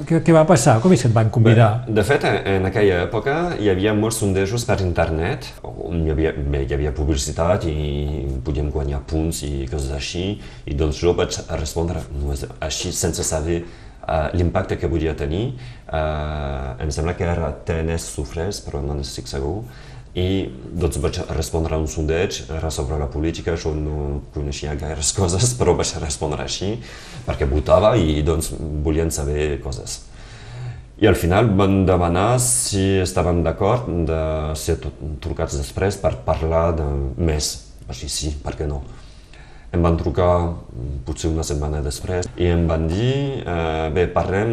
[0.09, 0.79] Què, què va passar?
[0.81, 1.67] Com és que et van convidar?
[1.85, 6.33] Bé, de fet, en aquella època hi havia molts sondejos per internet on hi havia,
[6.33, 7.75] bé, hi havia publicitat i
[8.43, 10.25] podíem guanyar punts i coses així
[10.65, 15.51] i doncs jo vaig respondre no és així sense saber uh, l'impacte que podia tenir.
[15.85, 19.61] Uh, em sembla que era TNS Sofres, però no n'estic segur
[20.17, 25.75] i doncs vaig respondre a un sobre la política, jo no coneixia gaires coses, però
[25.77, 26.73] vaig respondre així,
[27.27, 28.51] perquè votava i doncs
[28.83, 30.01] volien saber coses.
[30.97, 34.21] I al final van demanar si estaven d'acord de
[34.57, 34.79] ser
[35.21, 36.87] trucats després per parlar de
[37.21, 37.51] més.
[37.87, 38.81] Així sí, per què no?
[39.69, 40.55] Em van trucar
[41.05, 44.51] potser una setmana després i em van dir eh, bé, parlem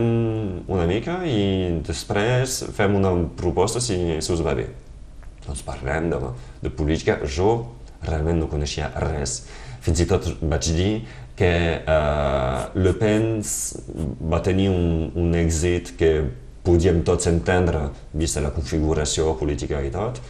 [0.69, 4.67] una mica i després fem una proposta si, si us va bé
[5.47, 6.21] doncs parlem de,
[6.63, 9.43] de política, jo realment no coneixia res.
[9.85, 10.93] Fins i tot vaig dir
[11.37, 11.51] que
[11.83, 13.43] uh, Le Pen
[14.31, 16.15] va tenir un, un èxit que
[16.65, 20.21] podíem tots entendre, vista la configuració política i tot,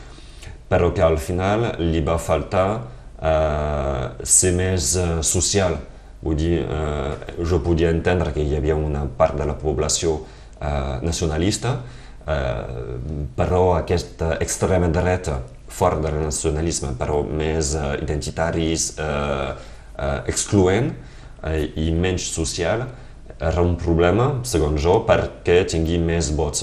[0.68, 5.77] però que al final li va faltar uh, ser més uh, social.
[6.24, 10.98] Vull dir, uh, jo podia entendre que hi havia una part de la població uh,
[11.05, 11.77] nacionalista,
[12.25, 15.43] però aquesta extrema dreta
[15.75, 19.55] fora del nacionalisme, però més uh, identitaris, uh,
[19.99, 22.87] uh, excloent uh, i menys social,
[23.35, 26.63] era un problema, segons jo, perquè tingui més vots.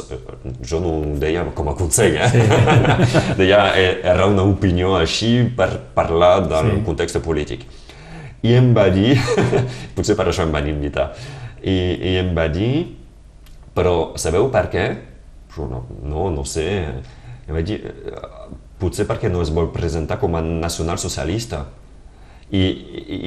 [0.64, 2.30] Jo no ho deia com a consell, eh?
[2.32, 2.46] Sí.
[3.42, 6.82] deia, era una opinió així per parlar del sí.
[6.88, 7.68] context polític.
[8.48, 9.18] I em va dir,
[9.98, 11.12] potser per això em van invitar,
[11.62, 11.76] i,
[12.14, 12.74] i em va dir,
[13.76, 14.88] però sabeu per què?
[15.58, 16.66] No, no, sé.
[17.48, 17.82] Em va dir,
[18.80, 21.66] potser perquè no es vol presentar com a nacional-socialista.
[22.52, 22.62] I,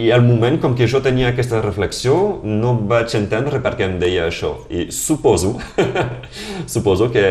[0.05, 3.99] I al moment, com que jo tenia aquesta reflexió, no vaig entendre per què em
[4.01, 4.55] deia això.
[4.69, 5.55] I suposo,
[6.75, 7.27] suposo que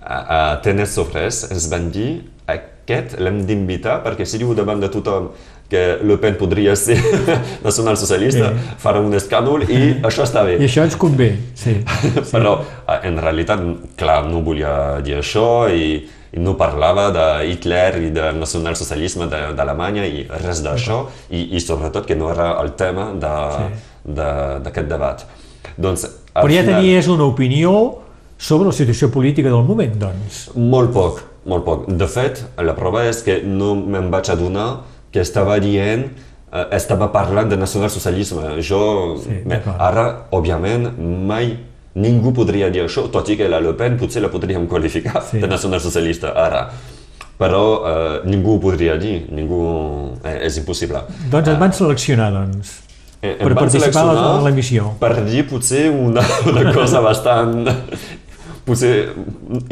[0.00, 2.10] a, a Tenes Sofres ens van dir
[2.48, 5.28] aquest l'hem d'invitar perquè si diu davant de tothom
[5.70, 6.98] que Le Pen podria ser
[7.66, 8.78] nacional-socialista, sí.
[8.82, 10.58] farà un escàndol i això està bé.
[10.60, 11.78] I això ens convé, sí.
[11.80, 12.14] sí.
[12.34, 12.58] Però
[13.00, 13.62] en realitat,
[14.00, 14.72] clar, no volia
[15.04, 21.02] dir això i i no parlava de Hitler i del nacionalsocialisme d'Alemanya i res d'això,
[21.30, 25.24] i, i sobretot que no era el tema d'aquest de, de, debat.
[25.76, 26.78] Doncs, Però ja final...
[26.78, 27.72] tenies una opinió
[28.38, 30.44] sobre la situació política del moment, doncs?
[30.54, 31.90] Molt poc, molt poc.
[31.98, 34.70] De fet, la prova és que no me'n vaig adonar
[35.10, 36.06] que estava dient
[36.52, 38.58] eh, estava parlant de nacionalsocialisme.
[38.66, 38.82] Jo,
[39.22, 39.42] sí,
[39.78, 40.90] ara, òbviament,
[41.26, 41.52] mai
[42.00, 45.40] ningú podria dir això, tot i que la Le Pen potser la podríem qualificar sí.
[45.42, 46.68] de nacionalsocialista ara.
[47.40, 49.64] Però eh, ningú ho podria dir, ningú...
[50.22, 51.00] Eh, és impossible.
[51.32, 52.74] Doncs et van seleccionar, doncs,
[53.22, 54.92] eh, per participar a l'emissió.
[55.00, 57.64] Per dir potser una, una cosa bastant
[58.70, 59.10] potser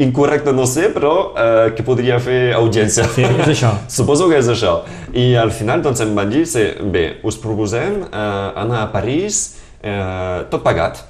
[0.03, 3.07] incorrecte no sé, però eh, que podria fer audiència.
[3.15, 3.73] Sí, és això.
[3.99, 4.81] Suposo que és això.
[5.17, 6.45] I al final doncs em van dir,
[6.93, 9.41] bé, us proposem eh, anar a París
[9.81, 11.05] eh, tot pagat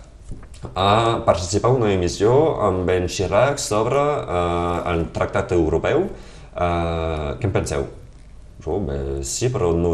[0.75, 2.33] a participar en una emissió
[2.67, 6.09] amb en Chirac sobre eh, el tractat europeu.
[6.55, 7.87] Eh, què en penseu?
[8.59, 9.93] Jo, bé, sí, però no,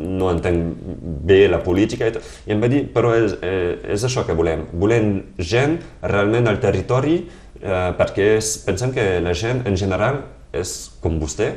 [0.00, 0.92] no entenc
[1.28, 2.24] bé la política i, tot.
[2.48, 4.64] I em va dir, però és, és això que volem.
[4.80, 7.18] Volem gent realment al territori
[7.60, 8.30] eh, perquè
[8.64, 10.22] pensem que la gent en general
[10.56, 10.72] és
[11.04, 11.52] com vostè,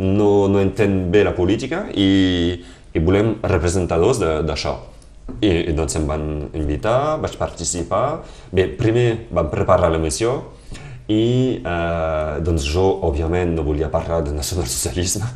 [0.00, 2.08] no, no entén bé la política i,
[2.92, 4.78] i volem representadors d'això.
[5.42, 8.22] I, i doncs em van invitar, vaig participar.
[8.54, 10.38] Bé, primer vam preparar l'emissió
[11.12, 15.28] i eh, doncs jo, òbviament, no volia parlar de nacionalsocialisme,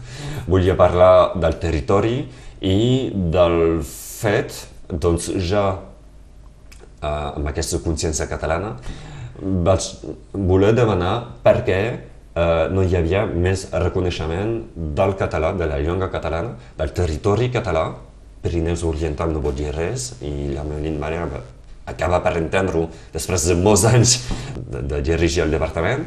[0.50, 2.24] volia parlar del territori
[2.66, 2.80] i
[3.14, 8.74] del fet, doncs ja eh, amb aquesta consciència catalana,
[9.40, 9.87] vaig
[10.35, 14.59] voler demanar per què eh, no hi havia més reconeixement
[14.98, 17.87] del català, de la llengua catalana, del territori català,
[18.40, 21.26] Pirineus Oriental no vol dir res i la Melin Maria
[21.88, 24.16] acaba per entendre-ho després de molts anys
[24.57, 26.07] de, de dirigir el departament.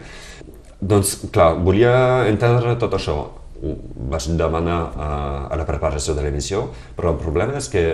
[0.83, 1.93] Doncs, clar, volia
[2.29, 3.17] entendre tot això.
[3.63, 3.75] Ho
[4.11, 5.09] vaig demanar a,
[5.47, 6.65] a la preparació de l'emissió,
[6.97, 7.85] però el problema és que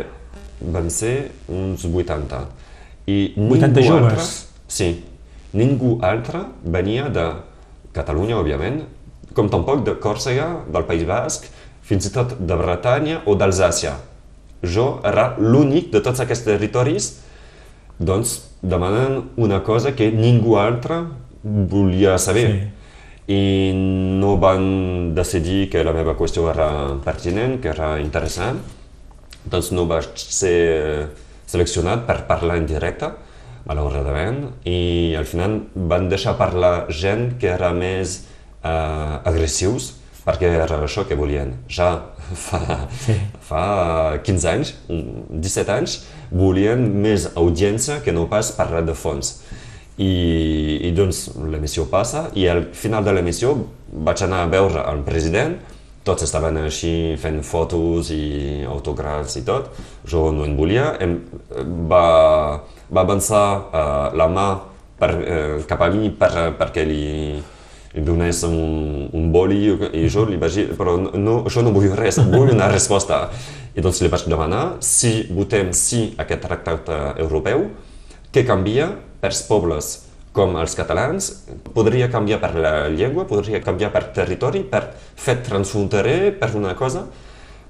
[0.60, 2.42] van ser uns 80.
[3.10, 4.10] I 80 joves?
[4.10, 4.28] Altre,
[4.80, 4.90] sí.
[5.54, 7.30] Ningú altre venia de
[7.94, 8.84] Catalunya, òbviament,
[9.34, 11.48] com tampoc de Còrsega, del País Basc,
[11.86, 13.96] fins i tot de Bretanya o d'Alsàcia
[14.64, 17.10] jo era l'únic de tots aquests territoris
[18.00, 21.04] doncs demanant una cosa que ningú altre
[21.44, 22.50] volia saber.
[22.50, 22.76] Sí.
[23.30, 28.64] I no van decidir que la meva qüestió era pertinent, que era interessant.
[29.46, 31.12] Doncs no vaig ser
[31.50, 33.12] seleccionat per parlar en directe,
[33.70, 38.24] malauradament, i al final van deixar parlar gent que era més
[38.64, 39.94] eh, agressius,
[40.26, 41.54] perquè era això que volien.
[41.70, 41.92] Ja
[42.34, 42.62] fa,
[43.06, 43.16] sí.
[43.46, 43.64] fa
[44.26, 46.00] 15 anys, 17 anys,
[46.32, 49.40] volien més audiència que no pas parlar de fons.
[50.00, 50.14] I,
[50.88, 53.52] i doncs l'emissió passa i al final de l'emissió
[53.92, 55.58] vaig anar a veure el president,
[56.08, 59.74] tots estaven així fent fotos i autògrafs i tot,
[60.08, 61.18] jo no en volia, em,
[61.92, 62.06] va,
[62.90, 64.48] va avançar uh, la mà
[65.00, 67.04] per, uh, cap a mi per, perquè li,
[67.94, 69.64] li donés un, un boli
[69.98, 73.28] i jo li vaig dir, però no, jo no vull res, vull una resposta.
[73.76, 77.70] I doncs li vaig demanar si votem sí a aquest tractat europeu,
[78.34, 79.96] què canvia pels pobles
[80.36, 81.32] com els catalans,
[81.74, 84.84] podria canviar per la llengua, podria canviar per territori, per
[85.18, 87.08] fet transfronterer, per una cosa.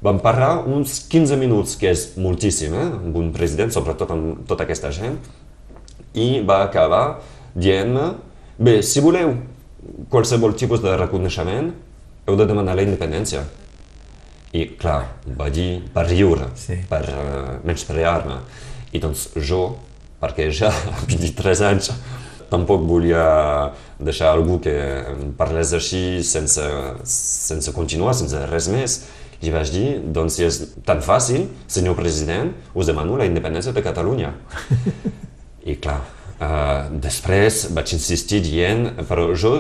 [0.04, 2.88] Vam parlar uns 15 minuts, que és moltíssim, eh?
[3.00, 5.18] amb un president, sobretot amb tota aquesta gent,
[6.16, 7.20] i va acabar
[7.56, 8.14] dient-me,
[8.60, 9.34] bé, si voleu
[10.12, 11.72] qualsevol tipus de reconeixement,
[12.28, 13.44] heu de demanar la independència.
[14.50, 15.04] I, clar,
[15.38, 16.80] va dir per riure, sí.
[16.90, 18.40] per uh, menysprear-me.
[18.98, 19.64] I doncs jo,
[20.22, 21.92] perquè ja a 23 anys
[22.50, 23.24] tampoc volia
[24.02, 24.74] deixar algú que
[25.38, 26.66] parlés així sense,
[27.06, 28.96] sense continuar, sense res més,
[29.40, 33.84] I vaig dir, doncs si és tan fàcil, senyor president, us demano la independència de
[33.86, 34.34] Catalunya.
[35.72, 36.02] I clar,
[36.40, 39.54] uh, després vaig insistir dient, però jo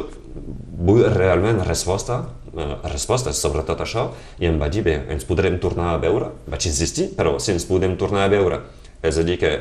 [0.79, 2.21] vull realment resposta,
[2.53, 4.09] uh, respostes sobre tot això,
[4.39, 6.31] i em vaig dir, bé, ens podrem tornar a veure?
[6.49, 8.63] Vaig insistir, però si ens podem tornar a veure,
[9.03, 9.53] és a dir, que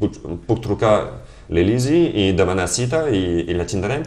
[0.00, 0.16] puc,
[0.48, 0.94] puc trucar
[1.52, 4.04] l'Elisi i demanar cita i, i la tindrem?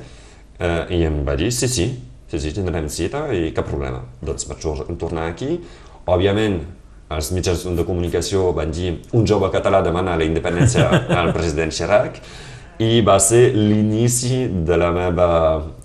[0.62, 1.88] Uh, I em va dir, sí, sí,
[2.30, 4.04] sí, sí, tindrem cita i cap problema.
[4.22, 4.62] Doncs vaig
[5.02, 5.58] tornar aquí.
[6.10, 6.62] Òbviament,
[7.12, 10.88] els mitjans de comunicació van dir un jove català demana la independència
[11.20, 12.22] al president Chirac
[12.82, 15.28] i va ser l'inici de la meva,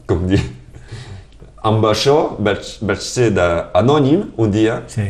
[0.09, 0.41] com dir,
[1.67, 3.31] amb això vaig, vaig ser
[3.77, 5.07] anònim un dia, sí.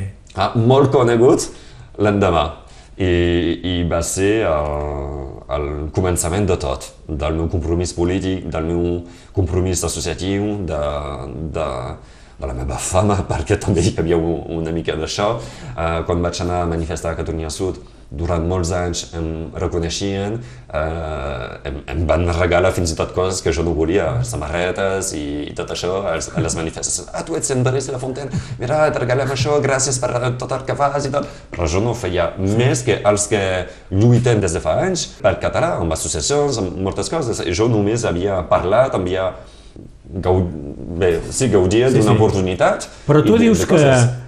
[0.57, 1.51] molt conegut
[2.03, 2.47] l'endemà.
[2.97, 3.09] I,
[3.61, 4.69] I va ser el,
[5.53, 8.87] el començament de tot, del meu compromís polític, del meu
[9.37, 10.81] compromís associatiu, de,
[11.53, 11.67] de,
[12.41, 15.35] de la meva fama, perquè també hi havia una mica d'això.
[15.37, 17.83] Uh, quan vaig anar a manifestar a Catalunya Sud,
[18.17, 20.39] durant molts anys em reconeixien,
[20.73, 25.27] eh, em, em van regalar fins i tot coses que jo no volia, samarretes i,
[25.51, 27.11] i tot això, als, a les manifestacions.
[27.13, 30.65] Ah, tu ets en Boris La Fontaine, mira, et regalem això, gràcies per tot el
[30.69, 31.29] que fas i tot.
[31.55, 33.43] Però jo no feia més que els que
[33.91, 37.45] lluiten des de fa anys pel català, amb associacions, amb moltes coses.
[37.45, 39.31] I jo només havia parlat, havia
[40.23, 40.47] gaud...
[40.97, 42.17] Bé, sí, gaudia sí, d'una sí.
[42.17, 42.87] oportunitat.
[43.05, 43.81] Però tu dius que,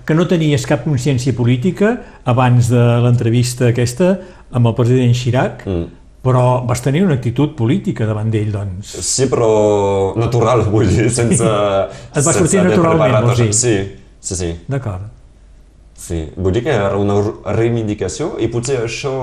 [0.04, 1.94] que no tenies cap consciència política
[2.28, 4.10] abans de l'entrevista aquesta
[4.52, 5.86] amb el president Chirac, mm.
[6.24, 8.98] però vas tenir una actitud política davant d'ell, doncs.
[9.00, 9.48] Sí, però
[10.20, 11.48] natural, vull dir, sense...
[11.48, 13.52] Et va sortir naturalment, vols dir?
[13.56, 13.76] Sí,
[14.20, 14.52] sí, sí.
[14.68, 15.08] D'acord.
[15.98, 17.16] Sí, vull dir que era una
[17.56, 19.14] reivindicació i potser això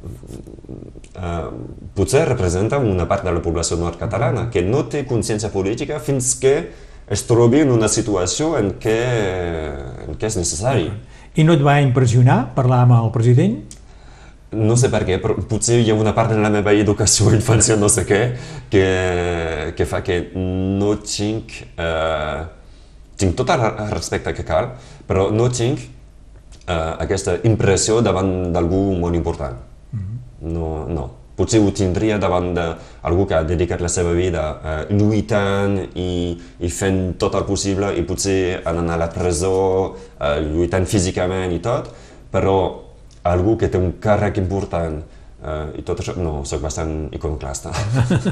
[0.00, 1.50] Uh,
[1.92, 6.54] potser representa una part de la població nord-catalana que no té consciència política fins que
[7.10, 8.96] es trobi en una situació en què,
[10.06, 10.86] en què és necessari.
[11.34, 13.58] I no et va impressionar parlar amb el president?
[14.56, 17.76] No sé per què, però potser hi ha una part de la meva educació, infància,
[17.78, 18.22] no sé què,
[18.72, 18.86] que,
[19.76, 21.60] que fa que no tinc...
[21.76, 22.40] Eh,
[23.20, 24.70] tinc tot el respecte que cal,
[25.04, 29.58] però no tinc eh, aquesta impressió davant d'algú molt important.
[29.92, 30.52] Mm -hmm.
[30.52, 31.10] No, no
[31.40, 36.70] potser ho tindria davant d'algú que ha dedicat la seva vida eh, lluitant i, i
[36.74, 39.54] fent tot el possible i potser anant a la presó,
[40.18, 41.88] eh, lluitant físicament i tot,
[42.32, 42.56] però
[43.30, 47.72] algú que té un càrrec important eh, i tot això, no, sóc bastant iconoclasta.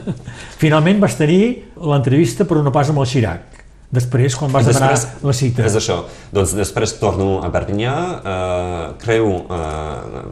[0.63, 1.43] Finalment vas tenir
[1.81, 3.58] l'entrevista però no pas amb el Xirac.
[3.89, 5.65] Després, quan vas després, demanar la cita?
[5.65, 6.03] És això.
[6.35, 10.25] Doncs després torno a Perpinyà, eh, creu eh,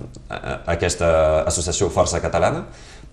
[0.75, 1.09] aquesta
[1.49, 2.67] associació Força Catalana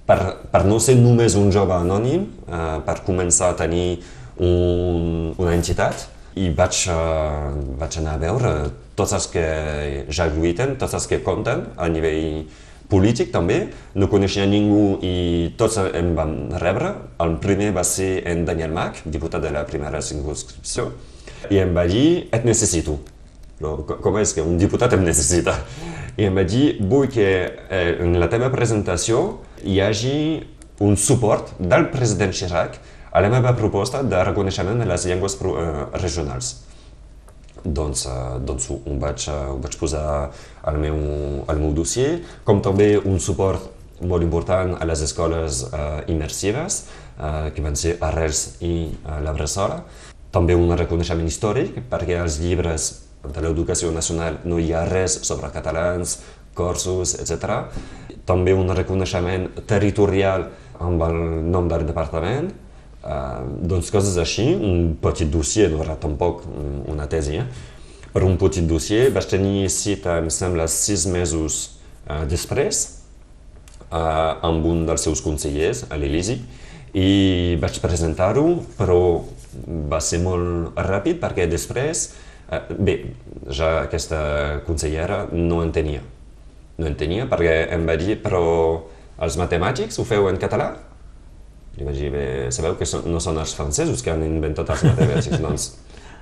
[0.06, 0.18] per,
[0.52, 4.02] per no ser només un jove anònim, eh, per començar a tenir
[4.44, 8.52] un, una entitat i vaig, uh, vaig anar a veure
[8.98, 9.46] tots els que
[10.10, 12.48] ja lluiten, tots els que compten a nivell
[12.94, 13.58] polític també,
[13.98, 15.16] no coneixia ningú i
[15.58, 16.94] tots em van rebre.
[17.24, 20.92] El primer va ser en Daniel Mac, diputat de la primera circunscripció,
[21.50, 23.00] i em va dir, et necessito.
[23.64, 25.56] No, com és que un diputat em necessita?
[26.20, 29.24] I em va dir, vull que eh, en la teva presentació
[29.64, 30.18] hi hagi
[30.84, 32.78] un suport del president Chirac
[33.14, 35.66] a la meva proposta de reconeixement de les llengües eh,
[36.02, 36.54] regionals
[37.64, 38.08] doncs,
[38.46, 40.06] doncs ho, vaig, ho vaig posar
[40.64, 40.98] al meu,
[41.48, 43.72] al meu dossier, com també un suport
[44.04, 46.84] molt important a les escoles uh, immersives,
[47.18, 49.82] uh, que van ser Arrels i uh, la Bressola.
[50.34, 52.90] També un reconeixement històric, perquè als llibres
[53.24, 56.18] de l'educació nacional no hi ha res sobre catalans,
[56.58, 57.70] corsos, etc.
[58.28, 60.50] També un reconeixement territorial
[60.84, 61.20] amb el
[61.54, 62.52] nom del departament,
[63.04, 66.46] doncs coses així, un petit dossier, no era tampoc
[66.88, 67.72] una tesi, eh?
[68.14, 69.10] per un petit dossier.
[69.14, 71.64] Vaig tenir cita, em sembla, sis mesos
[72.08, 72.84] uh, després,
[73.90, 76.38] uh, amb un dels seus consellers, a l'Elisi,
[76.94, 78.46] i vaig presentar-ho,
[78.78, 79.00] però
[79.90, 82.08] va ser molt ràpid perquè després,
[82.54, 83.00] uh, bé,
[83.50, 84.24] ja aquesta
[84.68, 86.06] consellera no entenia.
[86.78, 88.46] No entenia perquè em va dir, però
[89.22, 90.72] els matemàtics ho feu en català?
[91.74, 95.40] Li vaig dir, bé, sabeu que no són els francesos que han inventat els matemàtics,
[95.46, 95.70] doncs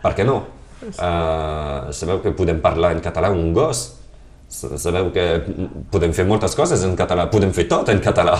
[0.02, 0.42] per què no?
[0.82, 3.90] Uh, sabeu que podem parlar en català un gos?
[4.52, 5.26] Sabeu que
[5.92, 8.38] podem fer moltes coses en català, podem fer tot en català.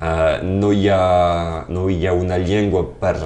[0.00, 3.16] Uh, no, hi ha, no hi ha una llengua per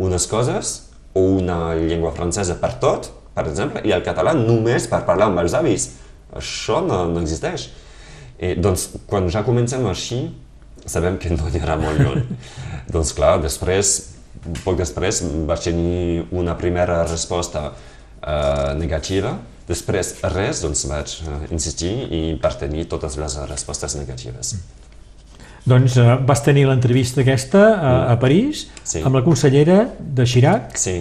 [0.00, 0.76] unes coses
[1.16, 5.42] o una llengua francesa per tot, per exemple, i el català només per parlar amb
[5.42, 5.90] els avis.
[6.36, 7.70] Això no, no existeix.
[8.36, 10.26] I, doncs, quan ja comencem així,
[10.86, 12.22] sabem que no anirà molt lluny.
[12.94, 13.96] doncs clar, després,
[14.62, 21.92] poc després, vaig tenir una primera resposta uh, negativa Després, res, doncs vaig uh, insistir
[22.14, 24.54] i per tenir totes les respostes negatives.
[25.66, 28.12] Doncs uh, vas tenir l'entrevista aquesta a, mm.
[28.12, 29.02] a París sí.
[29.02, 31.00] amb la consellera de Chirac sí.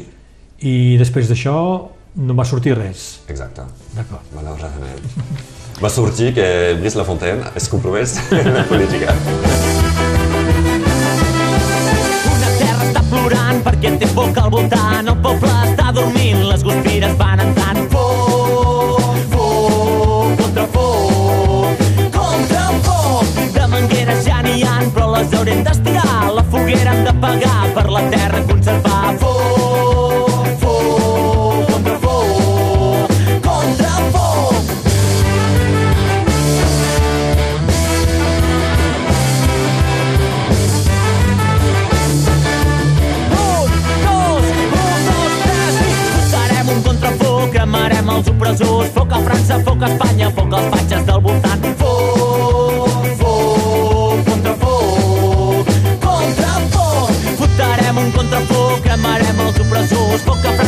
[0.66, 1.58] i després d'això
[2.16, 3.22] no va sortir res.
[3.28, 3.68] Exacte.
[3.95, 4.24] D'acord.
[4.36, 5.03] Malauradament.
[5.82, 6.45] va sortir que
[6.80, 9.16] Brice Lafontaine es compromès en la política.
[13.09, 15.09] plorant perquè té foc al voltant.
[15.11, 17.82] El poble està dormint, les guspires van entrant.
[17.93, 21.84] Foc, foc, contra foc,
[22.18, 23.41] contra foc.
[23.57, 26.18] De mangueres ja n'hi han, però les haurem d'estirar.
[26.39, 29.16] La foguera hem de pagar per la terra conservar.
[29.24, 29.95] Foc,
[48.46, 48.89] opressors.
[48.93, 51.66] Foc a França, foc a Espanya, foc als patges del voltant.
[51.80, 55.66] Foc, foc, contra foc,
[56.06, 57.12] contra foc.
[57.39, 60.22] Fotarem un contrafoc, cremarem els opressors.
[60.22, 60.64] Foc a França,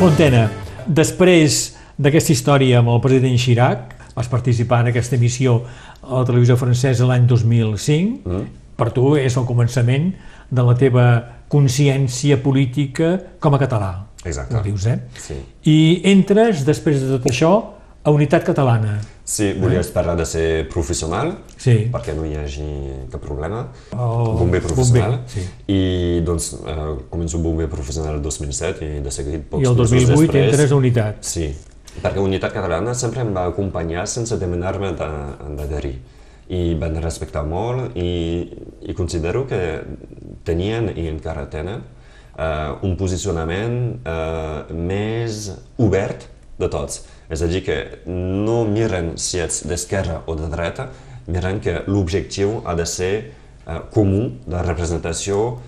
[0.00, 0.46] Fontena,
[0.88, 5.58] després d'aquesta història amb el president Chirac, vas participar en aquesta emissió
[6.00, 8.46] a la televisió francesa l'any 2005, mm.
[8.80, 10.06] per tu és el començament
[10.48, 11.04] de la teva
[11.52, 13.10] consciència política
[13.44, 13.90] com a català.
[14.24, 14.56] Exacte.
[14.56, 14.96] Ho dius, eh?
[15.20, 15.36] Sí.
[15.68, 15.76] I
[16.14, 17.52] entres, després de tot això,
[18.02, 19.00] a Unitat Catalana.
[19.30, 21.88] Sí, volies parlar de ser professional, Sí.
[21.92, 22.64] perquè no hi hagi
[23.12, 23.68] cap problema.
[23.92, 23.98] El
[24.38, 25.10] bomber professional.
[25.20, 25.44] bomber, sí.
[25.68, 29.90] I doncs eh, començo bomber professional el 2007 i de seguit pocs I el mesos
[29.90, 31.20] 2008 després, entres a Unitat.
[31.22, 31.54] Sí,
[32.02, 35.94] perquè Unitat Catalana sempre em va acompanyar sense demanar-me de- d'adherir.
[36.50, 38.50] I van respectar molt i,
[38.82, 39.82] i considero que
[40.42, 41.84] tenien i encara tenen
[42.36, 46.26] eh, un posicionament eh, més obert
[46.58, 47.04] de tots.
[47.30, 47.78] És a dir, que
[48.10, 50.88] no miren si ets d'esquerra o de dreta,
[51.30, 55.60] miren que l'objectiu ha de ser eh, comú de representació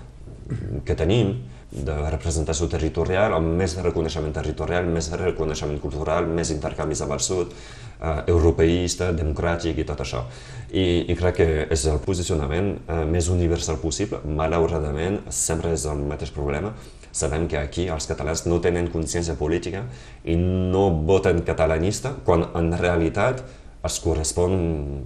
[0.84, 1.36] que tenim
[1.72, 7.54] de representació territorial, amb més reconeixement territorial, més reconeixement cultural, més intercanvis amb el sud,
[7.54, 10.26] eh, europeista, democràtic i tot això.
[10.68, 14.20] I, I crec que és el posicionament eh, més universal possible.
[14.26, 16.74] Malauradament, sempre és el mateix problema.
[17.12, 19.84] Sabem que aquí els catalans no tenen consciència política
[20.24, 23.42] i no voten catalanista, quan en realitat
[23.84, 24.52] els correspon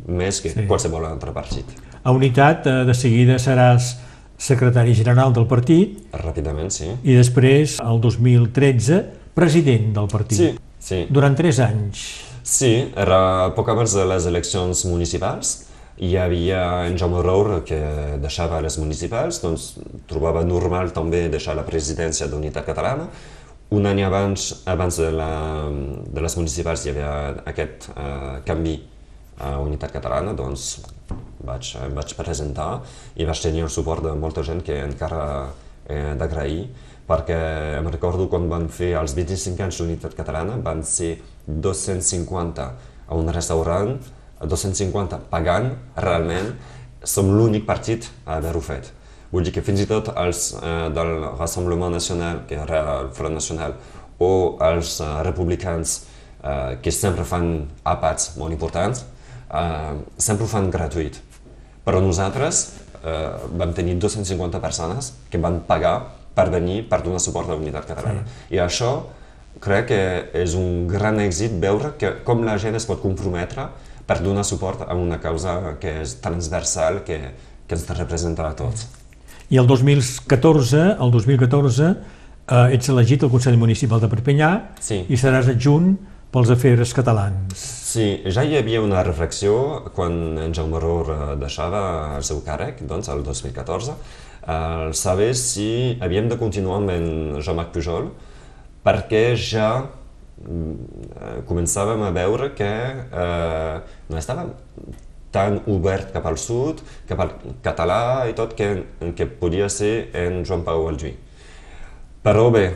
[0.06, 0.60] més que Sí.
[0.60, 0.66] sí.
[0.68, 1.64] qualsevol altre partit.
[2.04, 3.96] A Unitat, eh, de seguida seràs
[4.38, 6.90] secretari general del partit Ràpidament, sí.
[7.02, 9.02] i després, el 2013,
[9.34, 10.38] president del partit.
[10.38, 11.06] Sí, sí.
[11.10, 12.04] Durant tres anys.
[12.46, 15.66] Sí, era poc abans de les eleccions municipals.
[15.96, 17.78] Hi havia en Jaume Roure que
[18.20, 19.70] deixava les municipals, doncs
[20.08, 23.06] trobava normal també deixar la presidència d'Unitat Catalana.
[23.72, 25.30] Un any abans, abans de, la,
[26.12, 27.12] de les municipals hi havia
[27.48, 28.76] aquest eh, canvi
[29.40, 30.82] a Unitat Catalana, doncs
[31.46, 32.68] vaig, em vaig presentar
[33.16, 35.24] i vaig tenir el suport de molta gent que encara
[35.88, 36.66] he d'agrair,
[37.08, 37.38] perquè
[37.78, 41.14] em recordo quan van fer els 25 anys d'Unitat Catalana, van ser
[41.46, 42.68] 250
[43.06, 43.96] a un restaurant,
[44.42, 46.52] 250 pagant, realment,
[47.06, 48.90] som l'únic partit a haver-ho fet.
[49.32, 53.34] Vull dir que fins i tot els eh, del Rassemblement Nacional, que era el Front
[53.34, 53.74] Nacional,
[54.22, 55.98] o els eh, republicans,
[56.42, 59.04] eh, que sempre fan àpats molt importants,
[59.50, 61.18] eh, sempre ho fan gratuït.
[61.86, 62.62] Però nosaltres
[63.02, 65.98] eh, vam tenir 250 persones que van pagar
[66.36, 68.26] per venir per donar suport a la Unitat Catalana.
[68.52, 68.92] I això
[69.62, 70.00] crec que
[70.36, 73.70] és un gran èxit veure que com la gent es pot comprometre
[74.06, 77.18] per donar suport a una causa que és transversal, que,
[77.66, 78.86] que ens representa a tots.
[79.50, 84.50] I el 2014, el 2014 eh, ets elegit al Consell Municipal de Perpinyà
[84.82, 85.02] Sí.
[85.08, 85.96] i seràs adjunt
[86.34, 87.54] pels afers catalans.
[87.86, 93.08] Sí, ja hi havia una reflexió quan en Jaume Ror deixava el seu càrrec, doncs,
[93.08, 93.94] el 2014,
[94.52, 97.06] el saber si havíem de continuar amb en
[97.40, 98.10] Jean-Marc Pujol,
[98.84, 99.70] perquè ja
[101.48, 103.76] començàvem a veure que eh,
[104.10, 104.46] no estava
[105.32, 107.32] tan obert cap al sud, cap al
[107.64, 108.68] català i tot, que,
[109.16, 111.12] que podia ser en Joan Pau Aljuí.
[112.24, 112.66] Però bé,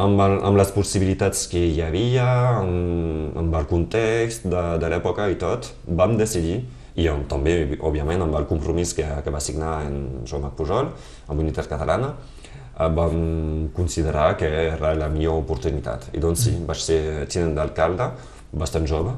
[0.00, 2.26] amb, el, amb les possibilitats que hi havia,
[2.62, 6.60] amb, amb el context de, de l'època i tot, vam decidir,
[6.98, 10.90] i amb, també, òbviament, amb el compromís que, que va signar en Joan Pujol,
[11.30, 12.39] amb Unitat Catalana, eh,
[12.88, 16.08] vam considerar que era la millor oportunitat.
[16.16, 18.06] I doncs sí, vaig ser tinent d'alcalde,
[18.52, 19.12] bastant jove,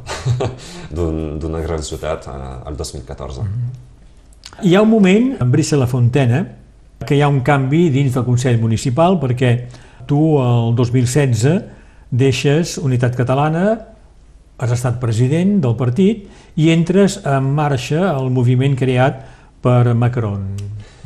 [0.97, 3.47] d'una un, gran ciutat eh, el 2014.
[4.63, 6.43] Hi ha un moment, en Brissa la Fontena,
[7.07, 9.55] que hi ha un canvi dins del Consell Municipal perquè
[10.07, 11.47] tu el 2016
[12.13, 13.79] deixes Unitat Catalana,
[14.63, 16.29] has estat president del partit
[16.61, 19.25] i entres en marxa el moviment creat
[19.65, 20.45] per Macron.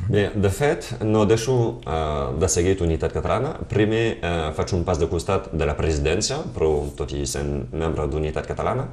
[0.06, 3.56] Bé, de fet, no deixo uh, de seguir Unitat Catalana.
[3.66, 8.06] Primer uh, faig un pas de costat de la presidència, però tot i sent membre
[8.06, 8.86] d'Unitat Catalana,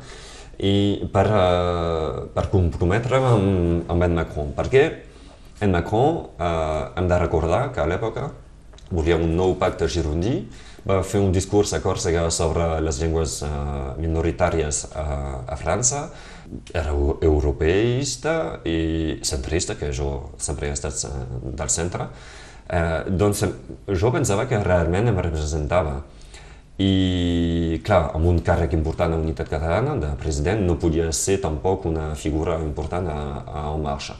[0.57, 4.51] i per, uh, per comprometre'm amb, amb en Macron.
[4.57, 4.83] Perquè
[5.61, 8.31] en Macron uh, hem de recordar que a l'època
[8.89, 10.39] volia un nou pacte girondí,
[10.83, 16.07] va fer un discurs a Còrsega sobre les llengües uh, minoritàries uh, a França,
[17.21, 21.11] europeista i centrista, que jo sempre he estat eh,
[21.55, 22.09] del centre,
[22.67, 23.45] eh, doncs
[23.87, 26.01] jo pensava que realment em representava.
[26.81, 31.85] I, clar, amb un càrrec important a Unitat Catalana, de president, no podia ser tampoc
[31.85, 34.17] una figura important a, a En Marxa.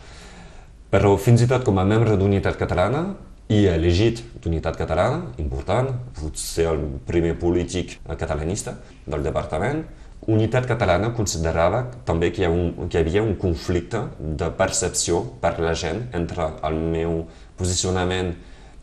[0.94, 3.08] Però fins i tot com a membre d'Unitat Catalana,
[3.52, 9.84] i elegit d'Unitat Catalana, important, potser el primer polític catalanista del departament,
[10.28, 15.58] Unitat Catalana considerava també que hi, un, que hi havia un conflicte de percepció per
[15.60, 17.24] la gent entre el meu
[17.60, 18.32] posicionament,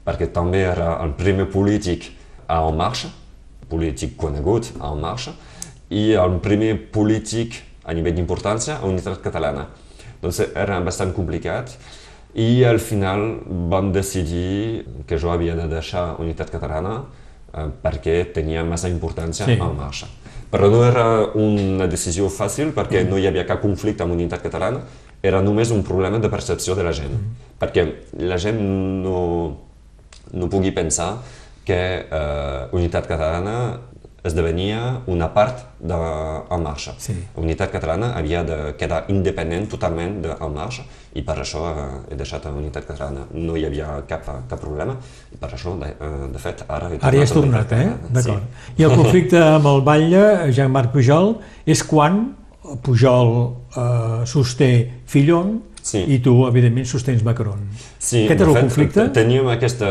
[0.04, 2.10] perquè també era el primer polític
[2.50, 3.08] a En Marxa,
[3.70, 5.32] polític conegut a En Marxa,
[5.90, 9.66] i el primer polític a nivell d'importància a Unitat Catalana.
[10.20, 11.72] Doncs era bastant complicat
[12.36, 13.40] i al final
[13.72, 19.56] vam decidir que jo havia de deixar Unitat Catalana eh, perquè tenia massa importància sí.
[19.56, 20.10] a En Marxa.
[20.50, 21.04] Però no era
[21.38, 24.82] una decisió fàcil perquè no hi havia cap conflicte amb Unitat Catalana,
[25.22, 27.14] era només un problema de percepció de la gent.
[27.60, 27.84] Perquè
[28.24, 28.58] la gent
[29.04, 29.20] no,
[30.32, 31.12] no pugui pensar
[31.64, 33.56] que eh, Unitat Catalana
[34.24, 35.96] esdevenia una part de
[36.50, 36.94] En Marxa.
[36.98, 37.14] Sí.
[37.40, 40.84] Unitat Catalana havia de quedar independent totalment de En Marxa
[41.16, 43.26] i per això eh, he deixat la Unitat Catalana.
[43.32, 44.96] No hi havia cap, cap problema
[45.32, 47.00] i per això, de, eh, de fet, ara he.
[47.00, 47.88] Ara hi has tornat, eh?
[48.10, 48.44] D'acord.
[48.66, 48.76] Sí.
[48.82, 51.34] I el conflicte amb el Batlle, Jean-Marc Pujol,
[51.66, 52.22] és quan
[52.84, 53.34] Pujol
[53.74, 54.70] eh, sosté
[55.10, 56.04] Fillon sí.
[56.04, 57.64] i tu, evidentment, sostens Macron.
[57.98, 59.06] Sí, Aquest és el fet, conflicte?
[59.16, 59.90] Teníem aquesta,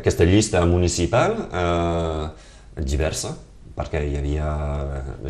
[0.00, 2.43] aquesta llista municipal eh,
[2.76, 3.34] diversa,
[3.74, 4.48] perquè hi havia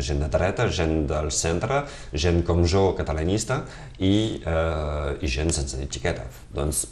[0.05, 1.81] gent de dreta, gent del centre,
[2.13, 3.63] gent com jo, catalanista,
[3.97, 6.27] i, eh, i gent sense etiqueta.
[6.53, 6.85] Doncs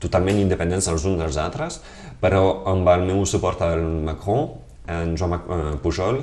[0.00, 1.80] totalment independents els uns dels altres,
[2.22, 4.48] però amb el meu suport al Macron,
[4.88, 6.22] en Joan eh, Pujol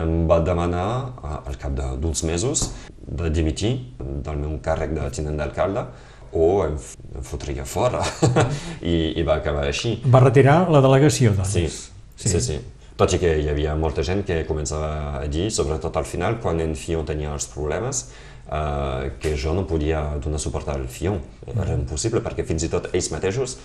[0.00, 0.88] em va demanar,
[1.20, 2.70] eh, al cap d'uns mesos,
[3.02, 5.84] de dimitir del meu càrrec de tinent d'alcalde,
[6.32, 6.78] o em,
[7.18, 8.00] em fotria fora,
[8.80, 9.98] I, i va acabar així.
[10.08, 11.52] Va retirar la delegació, doncs?
[11.52, 12.40] Sí, sí, sí.
[12.40, 12.62] sí.
[12.96, 16.60] Tot i que hi havia molta gent que començava a dir, sobretot al final, quan
[16.60, 18.04] en Fion tenia els problemes,
[18.46, 21.20] eh, que jo no podia donar suport al Fion.
[21.54, 23.56] Era impossible, perquè fins i tot ells mateixos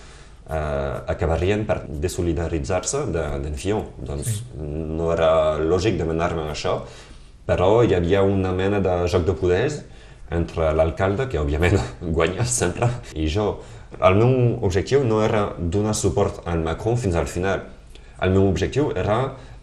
[0.48, 3.84] eh, acabarien per desolidaritzar-se d'en de, Fion.
[4.00, 4.42] Doncs sí.
[4.58, 6.80] no era lògic demanar-me això,
[7.48, 9.82] però hi havia una mena de joc de poders
[10.34, 11.78] entre l'alcalde, que òbviament
[12.16, 13.58] guanya sempre, i jo.
[14.04, 14.32] El meu
[14.68, 17.62] objectiu no era donar suport al Macron fins al final,
[18.22, 19.20] el meu objectiu era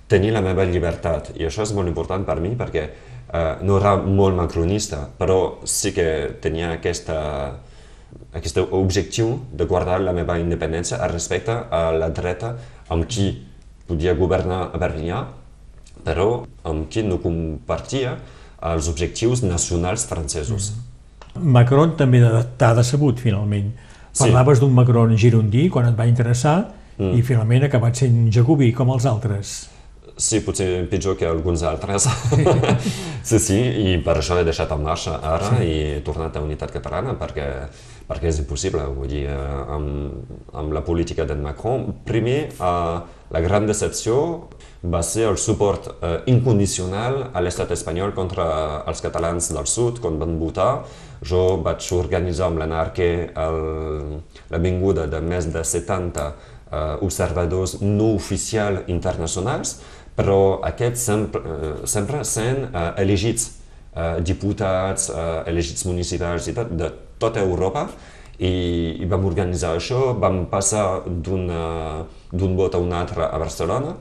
[0.07, 3.95] tenir la meva llibertat i això és molt important per mi perquè eh, no era
[3.97, 6.07] molt macronista, però sí que
[6.41, 7.17] tenia aquesta,
[8.33, 12.55] aquest objectiu de guardar la meva independència respecte a la dreta
[12.93, 13.31] amb qui
[13.87, 15.25] podia governar a Berlín,
[16.05, 18.15] però amb qui no compartia
[18.65, 20.71] els objectius nacionals francesos.
[20.71, 20.91] Mm.
[21.35, 22.21] Macron també
[22.57, 23.73] t'ha decebut, finalment.
[24.15, 24.63] Parlaves sí.
[24.63, 26.55] d'un Macron girondí quan et va interessar,
[26.97, 27.13] mm.
[27.17, 29.55] i finalment ha acabat sent jacobí com els altres.
[30.15, 32.05] Sí, potser pitjor que alguns altres.
[33.29, 35.65] sí, sí, i per això he deixat en marxa ara sí.
[35.67, 37.49] i he tornat a Unitat Catalana, perquè
[38.05, 39.35] perquè és impossible, vull dir, eh,
[39.75, 41.87] amb, amb la política d'en Macron.
[42.05, 42.99] Primer, eh,
[43.33, 44.49] la gran decepció
[44.85, 50.19] va ser el suport eh, incondicional a l'estat espanyol contra els catalans del sud quan
[50.21, 50.85] van votar.
[51.25, 56.25] Jo vaig organitzar amb l'Anarque la vinguda de més de 70
[56.71, 59.77] eh, observadors no oficials internacionals,
[60.15, 63.49] però aquests sempre, eh, sempre sent eh, elegits
[63.95, 67.87] eh, diputats, eh, elegits municipals i tot, de tota Europa.
[68.35, 73.93] I, i vam organitzar això, vam passar d'un vot a un altre a Barcelona,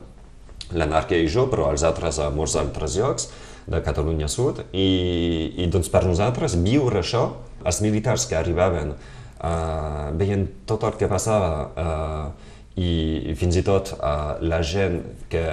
[0.75, 3.29] l'anarquia i jo, però els altres a molts altres llocs
[3.71, 7.29] de Catalunya Sud, i, i doncs per nosaltres viure això,
[7.65, 12.44] els militars que arribaven eh, veien tot el que passava eh,
[12.75, 15.01] i, fins i tot eh, la gent
[15.31, 15.45] que,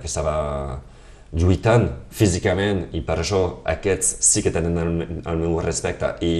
[0.00, 0.80] que estava
[1.30, 6.34] lluitant físicament i per això aquests sí que tenen el, el meu respecte i,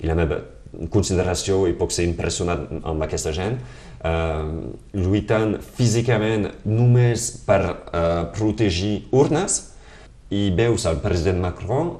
[0.00, 0.40] i la meva
[0.90, 3.60] consideració i puc ser impressionat amb aquesta gent,
[4.04, 4.48] eh,
[4.96, 9.60] lluitant físicament només per eh, protegir urnes.
[10.34, 11.92] I veus el president Macron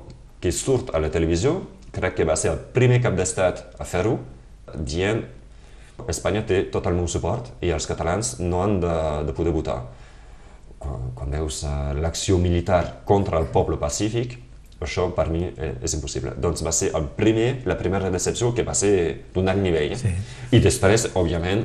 [0.42, 1.60] que surt a la televisió,
[1.94, 4.16] crec que va ser el primer cap d'estat a fer-ho,
[4.74, 5.22] dient
[6.10, 8.94] Espanya té tot el meu suport i els catalans no han de,
[9.28, 9.78] de poder votar.
[10.78, 14.36] Quan, quan veus uh, l'acció militar contra el poble pacífic,
[14.84, 16.34] això per mi eh, és impossible.
[16.40, 18.92] Doncs va ser el primer, la primera decepció que va ser
[19.34, 19.94] d'un alt nivell.
[19.96, 20.12] Sí.
[20.52, 21.64] I després, òbviament,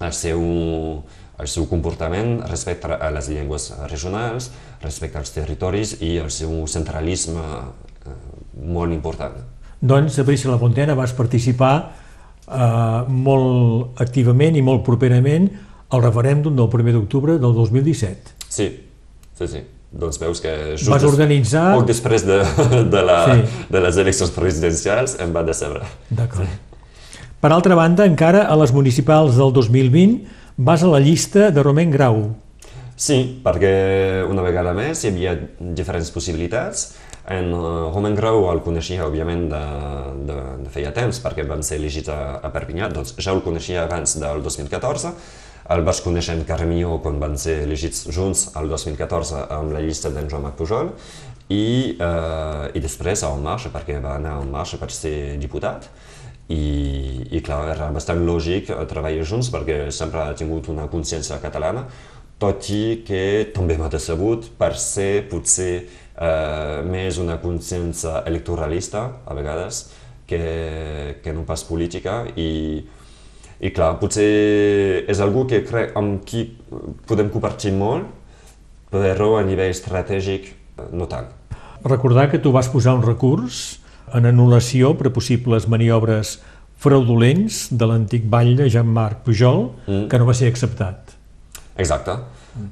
[0.00, 0.42] el seu,
[1.40, 4.50] el seu comportament respecte a les llengües regionals,
[4.82, 8.18] respecte als territoris i el seu centralisme eh,
[8.76, 9.40] molt important.
[9.80, 11.74] Doncs, a Brisa La Fontena vas participar
[12.50, 15.48] eh, molt activament i molt properament
[15.90, 18.34] al referèndum del 1 d'octubre del 2017.
[18.48, 18.68] Sí,
[19.38, 19.62] sí, sí.
[19.90, 21.72] Doncs veus que just Vas organitzar...
[21.74, 22.38] poc després de,
[22.94, 23.64] de, la, sí.
[23.74, 25.82] de les eleccions presidencials em va decebre.
[26.10, 26.46] D'acord.
[26.46, 27.18] Sí.
[27.40, 31.90] Per altra banda, encara a les municipals del 2020 vas a la llista de Romain
[31.90, 32.20] Grau.
[33.00, 36.90] Sí, perquè una vegada més hi havia diferents possibilitats.
[37.30, 39.60] En uh, Romain Grau el coneixia, òbviament, de,
[40.26, 43.84] de, de feia temps, perquè van ser elegits a, a Perpinyà, doncs ja el coneixia
[43.84, 45.12] abans del 2014,
[45.70, 50.10] el vaig conèixer en Carmió quan van ser elegits junts el 2014 amb la llista
[50.10, 50.90] d'en Joan Marc Pujol.
[51.50, 55.36] I, eh, i després a En Marche perquè va anar a En Marche per ser
[55.38, 55.86] diputat.
[56.50, 56.58] I,
[57.30, 61.86] i clar, era bastant lògic treballar junts perquè sempre ha tingut una consciència catalana.
[62.40, 65.74] Tot i que també m'ha decebut per ser potser
[66.20, 69.86] eh, més una consciència electoralista a vegades
[70.28, 72.80] que, que no pas política i,
[73.60, 74.30] i clar, potser
[75.10, 76.46] és algú que crec amb qui
[77.08, 78.06] podem compartir molt,
[78.90, 80.52] però a nivell estratègic
[80.92, 81.28] no tant.
[81.84, 83.80] Recordar que tu vas posar un recurs
[84.14, 86.38] en anul·lació per possibles maniobres
[86.80, 90.06] fraudulents de l'antic batlle Jean-Marc Pujol, mm.
[90.10, 91.14] que no va ser acceptat.
[91.80, 92.16] Exacte,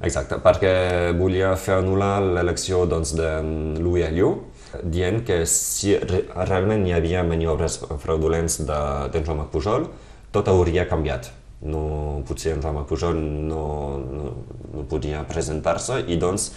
[0.01, 0.73] exacte, perquè
[1.17, 3.31] volia fer anul·lar l'elecció doncs, de
[3.79, 4.45] Louis Alliot,
[4.83, 8.81] dient que si realment hi havia maniobres fraudulents de,
[9.13, 9.87] de Jean-Marc Pujol,
[10.31, 11.31] tot hauria canviat.
[11.59, 13.63] No, potser en Rama Pujol no,
[13.99, 14.27] no,
[14.71, 16.53] no podia presentar-se i doncs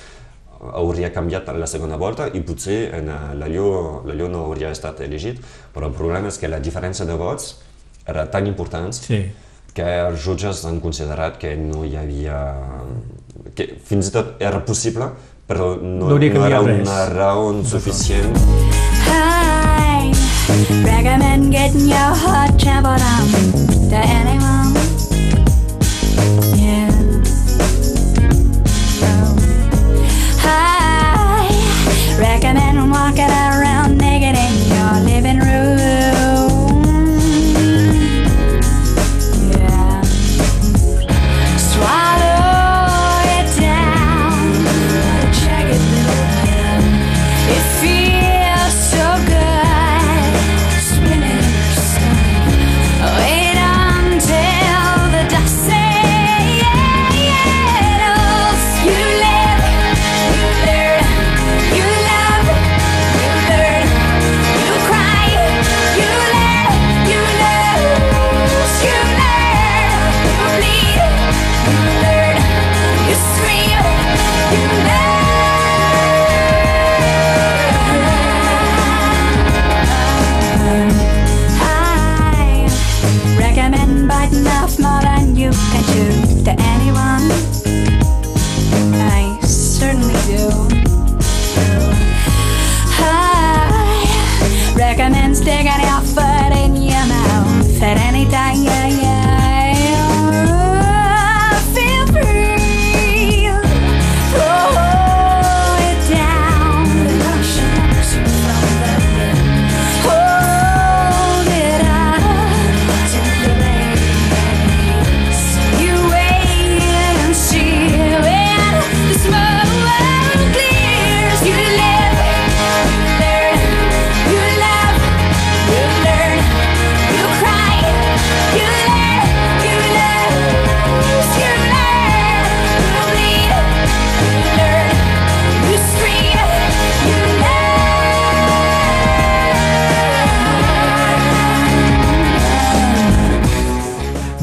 [0.79, 3.11] hauria canviat la segona volta i potser en
[3.41, 5.41] l'Allò no hauria estat elegit,
[5.75, 7.57] però el problema és que la diferència de vots
[8.07, 9.25] era tan important sí.
[9.73, 12.39] Que els jutges han considerat que no hi havia...
[13.57, 15.09] que fins i tot era possible,
[15.49, 18.37] però no, no, no era una raó suficient.
[19.09, 20.13] Hi,
[20.85, 23.25] recommend getting your heart trampled on
[23.91, 24.73] to anyone.
[26.57, 26.93] Yeah.
[30.47, 31.49] Hi,
[32.21, 33.52] recommend walking around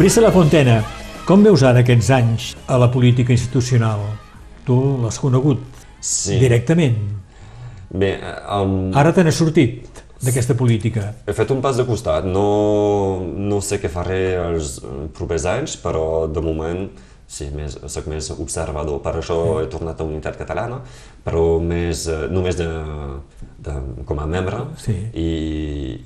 [0.10, 0.80] Brisa La Fontena,
[1.22, 4.00] com veus ara aquests anys a la política institucional?
[4.66, 5.60] Tu l'has conegut
[6.02, 6.40] Sí.
[6.42, 6.96] directament.
[7.94, 8.18] Bé,
[8.50, 9.86] um, Ara te n'has sortit
[10.20, 11.14] d'aquesta política.
[11.28, 12.26] he fet un pas de costat.
[12.26, 14.82] No, no sé què faré els
[15.14, 16.90] propers anys, però de moment
[17.30, 19.00] sí, més, soc més observador.
[19.06, 20.80] Per això he tornat a Unitat Catalana,
[21.24, 22.68] però més, eh, només de,
[23.68, 23.76] de,
[24.10, 24.96] com a membre Sí.
[25.14, 25.30] i,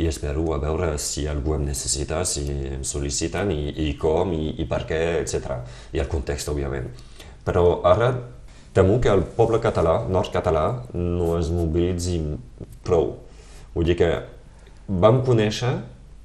[0.03, 2.43] i espero a veure si algú em necessita, si
[2.75, 5.61] em sol·liciten i, i com i, i per què, etc.
[5.95, 6.91] I el context, òbviament.
[7.47, 8.11] Però ara
[8.73, 12.19] temo que el poble català, nord-català, no es mobilitzi
[12.83, 13.13] prou.
[13.73, 14.09] Vull dir que
[14.87, 15.75] vam conèixer,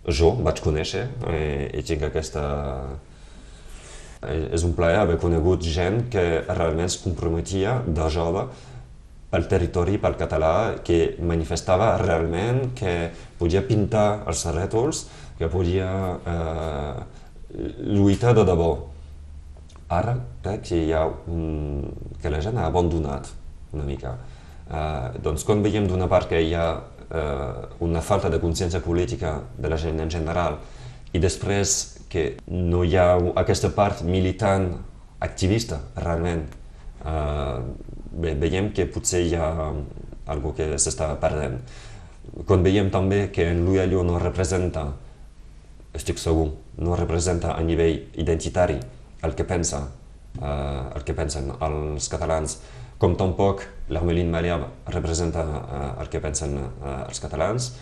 [0.09, 2.43] jo vaig conèixer, eh, i tinc aquesta...
[4.23, 8.47] eh, És un plaer haver conegut gent que realment es comprometia de jove
[9.29, 10.53] pel territori, pel català,
[10.85, 15.03] que manifestava realment que podia pintar els rètols,
[15.39, 15.91] que podia
[16.25, 16.95] eh,
[17.93, 18.71] lluitar de debò.
[19.89, 21.85] Ara crec que hi ha un...
[22.21, 23.29] que la gent ha abandonat
[23.73, 24.17] una mica.
[24.69, 29.39] Uh, doncs quan veiem d'una part que hi ha uh, una falta de consciència política
[29.57, 30.59] de la gent en general
[31.17, 34.71] i després que no hi ha aquesta part militant
[35.21, 36.47] activista realment,
[37.05, 37.59] uh,
[38.13, 39.49] bé, veiem que potser hi ha
[40.29, 41.59] algo que s'està perdent.
[42.47, 44.85] Quan veiem també que en l'Ullalló no representa,
[45.97, 48.77] estic segur, no representa a nivell identitari
[49.23, 49.81] el que pensa,
[50.41, 52.59] eh, el que pensen els catalans,
[52.99, 57.73] com tampoc l'Armelin Maliab representa eh, el que pensen eh, els catalans,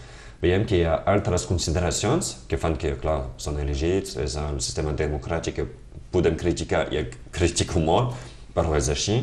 [0.47, 4.94] veiem que hi ha altres consideracions que fan que, clar, són elegits, és el sistema
[4.97, 5.66] democràtic que
[6.14, 7.03] podem criticar i
[7.36, 8.14] critico molt,
[8.55, 9.20] però és així.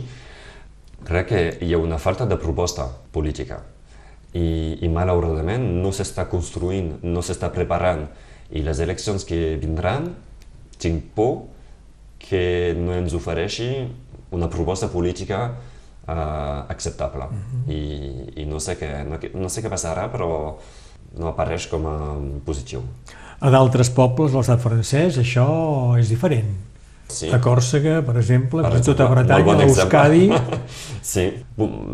[1.03, 3.59] Crec que hi ha una falta de proposta política
[4.33, 8.05] i, i malauradament no s'està construint, no s'està preparant
[8.53, 10.13] i les eleccions que vindran
[10.81, 11.49] tinc por
[12.23, 13.69] que no ens ofereixi
[14.33, 17.25] una proposta política uh, acceptable.
[17.25, 17.71] Mm -hmm.
[17.71, 20.57] I, I no sé què, no, no sé què passarà, però
[21.19, 21.97] no apareix com a
[22.45, 22.83] positiu.
[23.43, 25.47] A d'altres pobles, l'estat francès, això
[25.99, 26.53] és diferent.
[27.13, 27.27] Sí.
[27.29, 30.23] A Còrsega, per exemple, Per per tota exemple, Bretanya, bon Euskadi...
[30.31, 30.59] exemple.
[31.13, 31.25] sí.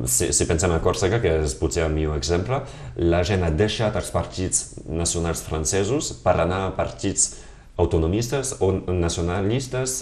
[0.06, 2.62] Si, si pensem a Còrsega, que és potser el millor exemple,
[3.02, 7.34] la gent ha deixat els partits nacionals francesos per anar a partits
[7.80, 10.00] autonomistes o nacionalistes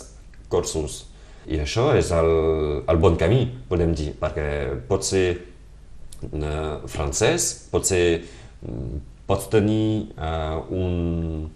[0.51, 1.05] corsos.
[1.47, 2.31] I això és el,
[2.91, 4.47] el bon camí, podem dir, perquè
[4.89, 5.25] pot ser
[6.27, 8.03] uh, francès, pot ser
[9.27, 11.49] pots tenir uh, un,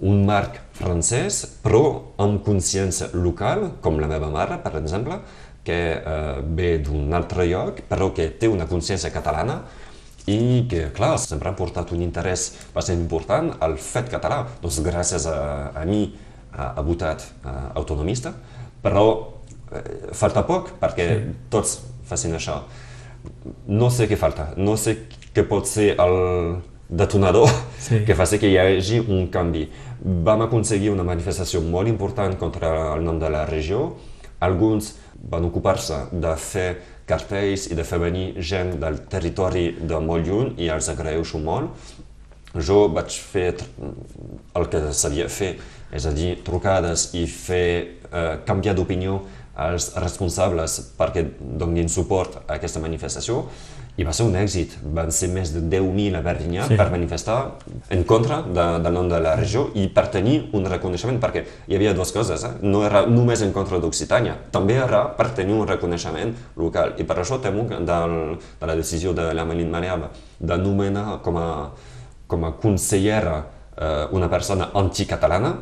[0.00, 1.82] un marc francès, però
[2.20, 5.20] amb consciència local, com la meva mare, per exemple,
[5.64, 9.60] que uh, ve d'un altre lloc, però que té una consciència catalana
[10.30, 14.42] i que, clar, sempre ha portat un interès bastant important al fet català.
[14.62, 15.38] Doncs gràcies a,
[15.76, 16.06] a mi
[16.52, 18.32] ha, ha votat uh, autonomista,
[18.80, 19.80] però uh,
[20.16, 21.34] falta poc perquè sí.
[21.52, 22.62] tots facin això.
[23.68, 24.96] No sé què falta, no sé
[25.34, 26.16] què pot ser el
[26.90, 27.48] detonador
[27.80, 28.02] Sí.
[28.06, 29.68] que faci que hi hagi un canvi.
[30.00, 33.94] Vam aconseguir una manifestació molt important contra el nom de la regió.
[34.40, 34.94] Alguns
[35.30, 36.68] van ocupar-se de fer
[37.08, 41.72] cartells i de fer venir gent del territori de molt lluny i els agraeixo molt.
[42.54, 43.52] Jo vaig fer
[44.58, 45.52] el que sabia fer,
[45.94, 47.66] és a dir, trucades i fer
[48.10, 49.20] eh, canviar d'opinió
[49.60, 53.44] als responsables perquè donin suport a aquesta manifestació
[54.00, 54.78] i va ser un èxit.
[54.96, 56.76] Van ser més de 10.000 a Berdinyà Sí.
[56.78, 57.36] per manifestar
[57.92, 61.76] en contra de, del nom de la regió i per tenir un reconeixement, perquè hi
[61.76, 62.52] havia dues coses, eh?
[62.62, 66.94] no era només en contra d'Occitània, també era per tenir un reconeixement local.
[66.98, 68.16] I per això temo que del,
[68.60, 70.08] de la decisió de la Melin Maleava
[70.40, 71.50] de nomenar com a,
[72.26, 73.42] com a consellera
[73.76, 75.52] eh, una persona anticatalana,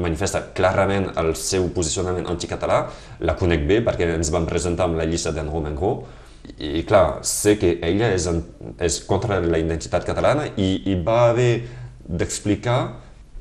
[0.00, 2.86] manifesta clarament el seu posicionament anticatalà,
[3.20, 6.22] la conec bé perquè ens vam presentar amb la llista d'en Romain Gros,
[6.58, 8.42] i clar, sé que ella és, en,
[8.82, 11.64] és contra la identitat catalana i, i va haver
[12.04, 12.78] d'explicar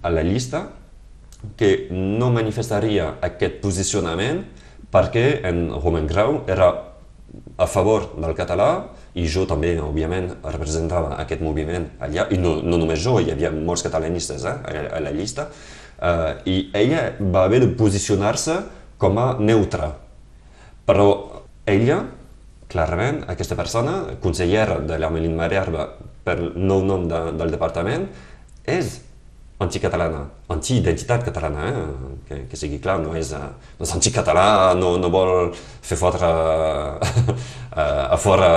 [0.04, 0.66] a la llista
[1.60, 4.43] que no manifestaria aquest posicionament
[4.93, 6.72] perquè en Romain Grau era
[7.58, 8.70] a favor del català
[9.18, 13.51] i jo també, òbviament, representava aquest moviment allà, i no, no només jo, hi havia
[13.54, 15.47] molts catalanistes eh, a, a la llista,
[15.99, 18.58] uh, i ella va haver de posicionar-se
[19.01, 19.91] com a neutra.
[20.88, 21.08] Però
[21.70, 21.99] ella,
[22.74, 25.88] clarament, aquesta persona, consellera de l'Amelín Marerba
[26.26, 28.07] per nou nom de, del departament,
[28.65, 28.97] és
[29.63, 31.84] anticatalana, anti-identitat catalana, eh?
[32.28, 33.49] que, que sigui clar, no és, eh,
[33.80, 34.47] no és anticatalà,
[34.80, 36.30] no, no vol fer fotre
[37.84, 38.49] a fora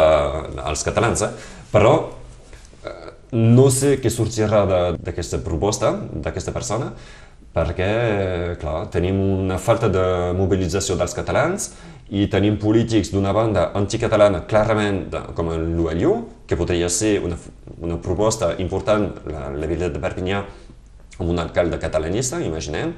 [0.67, 1.31] els catalans, eh?
[1.73, 1.95] però
[2.83, 2.97] eh,
[3.37, 4.65] no sé què sortirà
[4.99, 5.93] d'aquesta proposta,
[6.27, 6.93] d'aquesta persona,
[7.57, 10.05] perquè, clar, tenim una falta de
[10.37, 11.71] mobilització dels catalans
[12.13, 16.13] i tenim polítics d'una banda anticatalana clarament de, com l'ULU,
[16.47, 17.39] que podria ser una,
[17.83, 20.43] una proposta important, la, la vila de Perpinyà,
[21.17, 22.93] amb un alcalde catalanista, imaginem.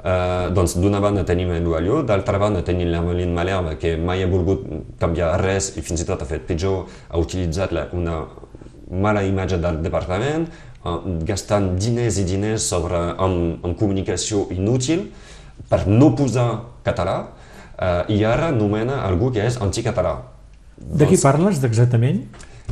[0.00, 4.30] Uh, doncs d'una banda tenim l'ULU, d'altra banda tenim la Molin Malerba que mai ha
[4.32, 4.64] volgut
[4.98, 8.22] canviar res i fins i tot ha fet pitjor, ha utilitzat la, una
[8.90, 10.48] mala imatge del departament,
[11.28, 15.08] gastant diners i diners sobre, amb, amb comunicació inútil
[15.68, 16.48] per no posar
[16.86, 20.16] català uh, i ara nomena algú que és anticatalà.
[20.80, 22.24] De qui Doncs- parles exactament?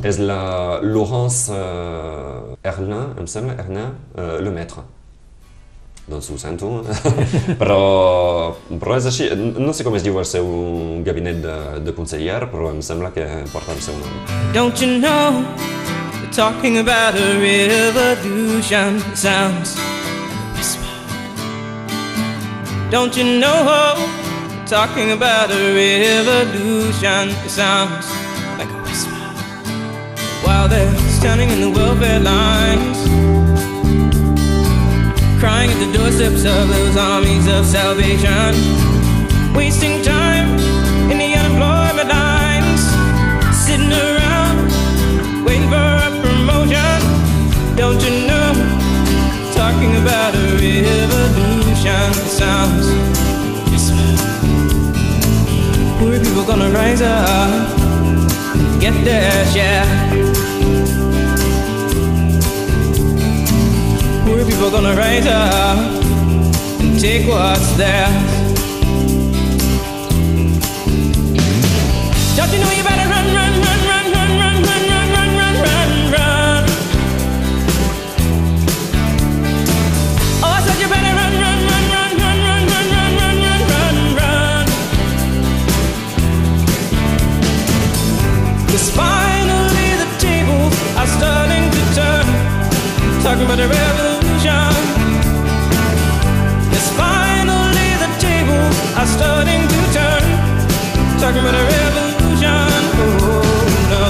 [0.03, 4.85] és la Laurence uh, Erlin, em sembla, Erlin uh, le maître.
[6.09, 6.71] Doncs ho sento,
[7.61, 9.29] però, però és així.
[9.35, 10.49] No sé com es diu el seu
[11.05, 14.19] gabinet de, de conseller, però em sembla que porta el seu nom.
[14.55, 15.98] Don't you know
[16.31, 20.85] talking about a revolution sounds like a whisper.
[22.91, 23.63] Don't you know
[24.47, 28.07] they're talking about a revolution It sounds
[28.59, 29.11] like a whisper.
[30.45, 32.99] While they're standing in the welfare lines,
[35.39, 38.53] crying at the doorsteps of those armies of salvation,
[39.55, 40.78] wasting time
[49.79, 52.85] Talking about a revolution sounds.
[55.97, 57.79] Poor people gonna rise up,
[58.55, 59.85] and get their share.
[64.25, 65.77] Poor people gonna rise up
[66.81, 68.11] and take what's theirs.
[72.35, 72.98] Don't you know you better
[93.23, 94.71] Talking about a revolution.
[96.73, 100.23] Yes, finally the tables are starting to turn.
[101.19, 102.69] Talking about a revolution.
[102.97, 104.05] Oh no.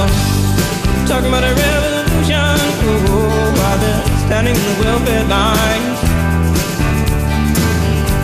[1.05, 2.55] Talking about a revolution.
[2.85, 5.99] Oh, while they're standing in the welfare lines.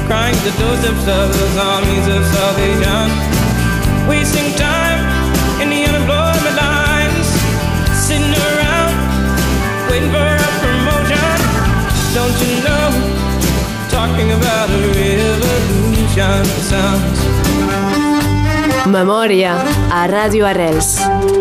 [0.08, 3.06] Crying the doorsteps of those armies of salvation.
[4.08, 4.65] Wasting time
[14.06, 17.22] Talking about a revolution sounds.
[18.86, 19.56] Memòria
[19.90, 21.00] a Ràdio Arrels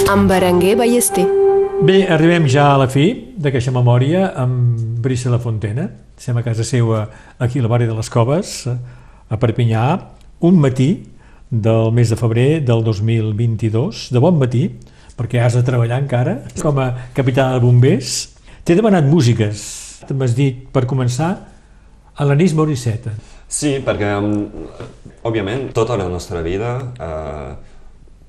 [0.08, 1.26] amb Berenguer Ballester.
[1.84, 3.04] Bé, arribem ja a la fi
[3.36, 5.90] d'aquesta memòria amb Brissa La Fontena.
[6.16, 7.04] Estem a casa seva
[7.36, 9.84] aquí a la barri de les Coves, a Perpinyà,
[10.40, 10.90] un matí
[11.52, 14.70] del mes de febrer del 2022, de bon matí,
[15.20, 18.22] perquè has de treballar encara com a capità de bombers.
[18.64, 19.68] T'he demanat músiques.
[20.16, 21.34] M'has dit, per començar,
[22.14, 23.10] Alanis Morissette.
[23.50, 24.44] Sí, perquè, um,
[25.26, 27.54] òbviament, tota la nostra vida eh,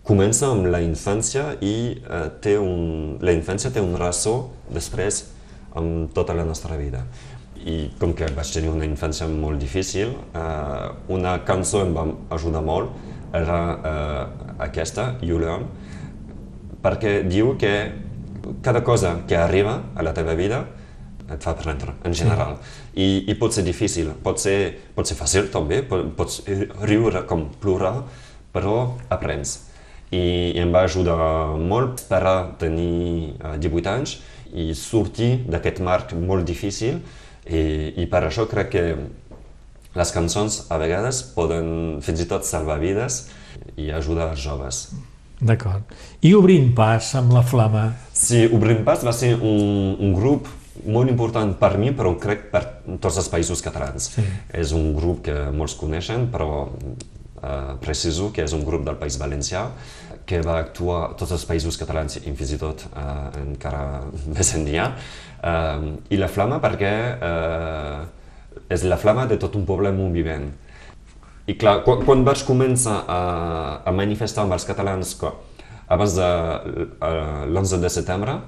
[0.05, 4.39] comença amb la infància i eh, té un, la infància té un ressò
[4.73, 5.21] després
[5.77, 7.03] amb tota la nostra vida.
[7.61, 12.07] I com que vaig tenir una infància molt difícil, eh, una cançó em va
[12.39, 12.95] ajudar molt,
[13.37, 14.23] era eh,
[14.65, 15.67] aquesta, Julian,
[16.81, 17.75] perquè diu que
[18.65, 20.63] cada cosa que arriba a la teva vida
[21.31, 22.57] et fa aprendre, en general.
[22.93, 24.57] I, I pot ser difícil, pot ser,
[24.95, 26.41] pot ser fàcil també, pot, pots
[26.85, 27.95] riure com plorar,
[28.55, 29.57] però aprens.
[30.11, 31.17] I, i em va ajudar
[31.59, 34.19] molt per a tenir uh, 18 anys
[34.55, 37.01] i sortir d'aquest marc molt difícil
[37.49, 37.61] i,
[37.99, 38.83] i per això crec que
[39.95, 43.25] les cançons a vegades poden fins i tot salvar vides
[43.79, 44.85] i ajudar els joves.
[45.41, 45.83] D'acord.
[46.23, 47.89] I obrint pas amb la flama.
[48.15, 50.47] Sí, Obrim Pas va ser un, un grup
[50.83, 52.63] molt important per mi, però crec per
[53.01, 54.09] tots els països catalans.
[54.15, 54.25] Sí.
[54.53, 59.19] És un grup que molts coneixen, però eh, preciso que és un grup del País
[59.21, 59.69] Valencià
[60.25, 64.03] que va actuar a tots els països catalans i fins i tot eh, encara
[64.35, 64.91] més enllà.
[65.39, 68.05] Eh, I la flama perquè eh,
[68.75, 70.47] és la flama de tot un poble en moviment.
[71.45, 73.19] I clar, quan, quan vaig començar a,
[73.85, 75.29] a manifestar amb els catalans que
[75.93, 78.39] abans de eh, l'11 de setembre,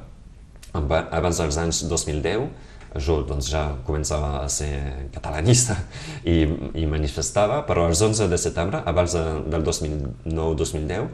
[0.78, 2.48] abans dels anys 2010,
[3.04, 4.72] jo doncs, ja començava a ser
[5.14, 5.76] catalanista
[6.24, 6.46] i,
[6.78, 11.10] i manifestava, però els 11 de setembre, abans de, del 2009-2010,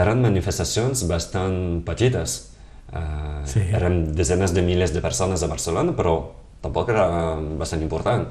[0.00, 2.38] eren manifestacions bastant petites.
[2.90, 3.62] Uh, Sí.
[3.72, 6.14] Eren desenes de milers de persones a Barcelona, però
[6.60, 7.06] tampoc era
[7.58, 8.26] bastant important.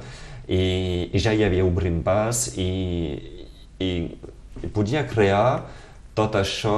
[0.50, 2.70] I, i ja hi havia Obrim Pas i,
[3.82, 3.90] i,
[4.62, 5.64] i podia crear
[6.18, 6.74] tot això,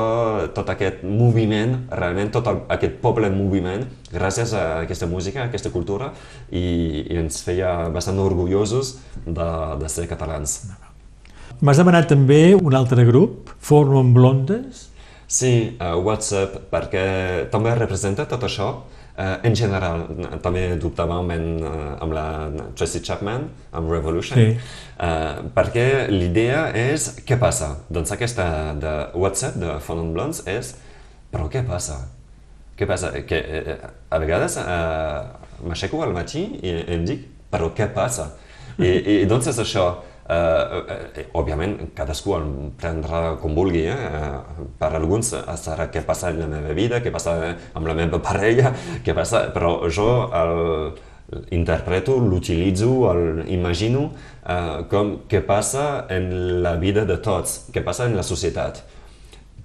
[0.54, 5.48] tot aquest moviment, realment tot el, aquest poble en moviment, gràcies a aquesta música, a
[5.50, 6.12] aquesta cultura,
[6.50, 6.62] i,
[7.08, 10.60] i ens feia bastant orgullosos de, de ser catalans.
[11.62, 14.88] M'has demanat també un altre grup, Formen Blondes.
[15.32, 17.04] Sí, uh, WhatsApp, perquè
[17.52, 18.72] també representa tot això.
[19.12, 20.06] Uh, en general,
[20.80, 22.22] dubtàvem en, uh, amb la
[22.74, 23.42] Tracy Chapman,
[23.76, 24.56] amb Revolution, Sí.
[24.96, 27.74] uh, perquè l'idea és què passa?
[27.92, 29.74] Doncs aquesta de WhatsApp, de
[30.14, 30.72] Blondes, és
[31.30, 32.06] però què passa?
[32.78, 33.12] Què passa?
[33.28, 33.76] Que, eh,
[34.08, 35.28] a vegades uh,
[35.68, 38.30] m'aixeco al matí i em dic però què passa?
[38.78, 38.88] I,
[39.20, 39.90] i doncs és això.
[40.22, 42.44] Uh, uh, òbviament, cadascú el
[42.78, 43.96] prendrà com vulgui, eh?
[43.96, 47.34] Uh, per alguns serà què passa en la meva vida, què passa
[47.74, 48.70] amb la meva parella,
[49.04, 49.48] què passa...
[49.54, 50.54] però jo el,
[51.50, 58.06] interpreto, l'utilitzo, el imagino uh, com què passa en la vida de tots, què passa
[58.06, 58.82] en la societat.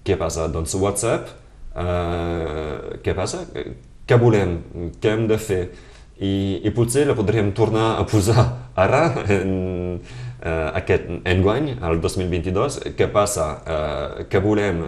[0.08, 0.48] Què passa?
[0.52, 1.34] Doncs WhatsApp,
[1.76, 3.44] uh, què passa?
[4.08, 4.58] Què volem?
[5.02, 5.64] Què hem de fer?
[6.18, 9.04] I, i potser la podríem tornar a posar ara,
[9.36, 10.00] en
[10.48, 12.80] uh, aquest enguany, el 2022.
[12.98, 13.48] Què passa?
[13.62, 14.86] Uh, què volem?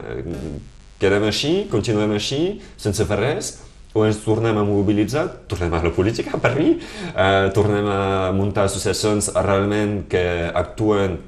[0.99, 1.53] Quedem així?
[1.71, 2.59] Continuem així?
[2.79, 3.57] Sense fer res?
[3.97, 5.25] O ens tornem a mobilitzar?
[5.49, 6.77] Tornem a la política, per mi?
[7.11, 8.01] Uh, tornem a
[8.35, 11.19] muntar associacions realment que actuen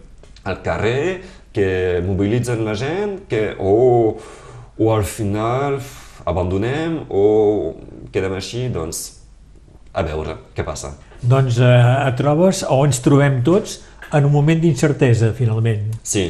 [0.48, 1.22] al carrer,
[1.52, 4.18] que mobilitzen la gent, que o,
[4.78, 5.80] o al final
[6.26, 7.26] abandonem o
[8.14, 9.04] quedem així, doncs
[9.92, 10.94] a veure què passa.
[11.22, 11.72] Doncs eh,
[12.08, 13.80] et trobes, o ens trobem tots,
[14.14, 15.92] en un moment d'incertesa, finalment.
[16.04, 16.26] Sí,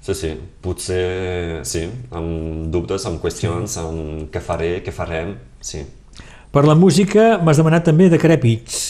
[0.00, 0.32] sí, sí,
[0.64, 1.84] potser sí,
[2.14, 5.84] amb dubtes, amb qüestions, amb què faré, què farem, sí.
[6.52, 8.80] Per la música m'has demanat també decrèpits.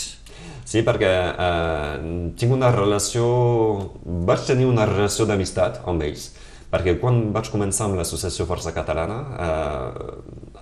[0.72, 3.26] Sí, perquè eh, tinc una relació...
[4.02, 6.30] Vaig tenir una relació d'amistat amb ells,
[6.72, 10.10] perquè quan vaig començar amb l'associació Força Catalana eh,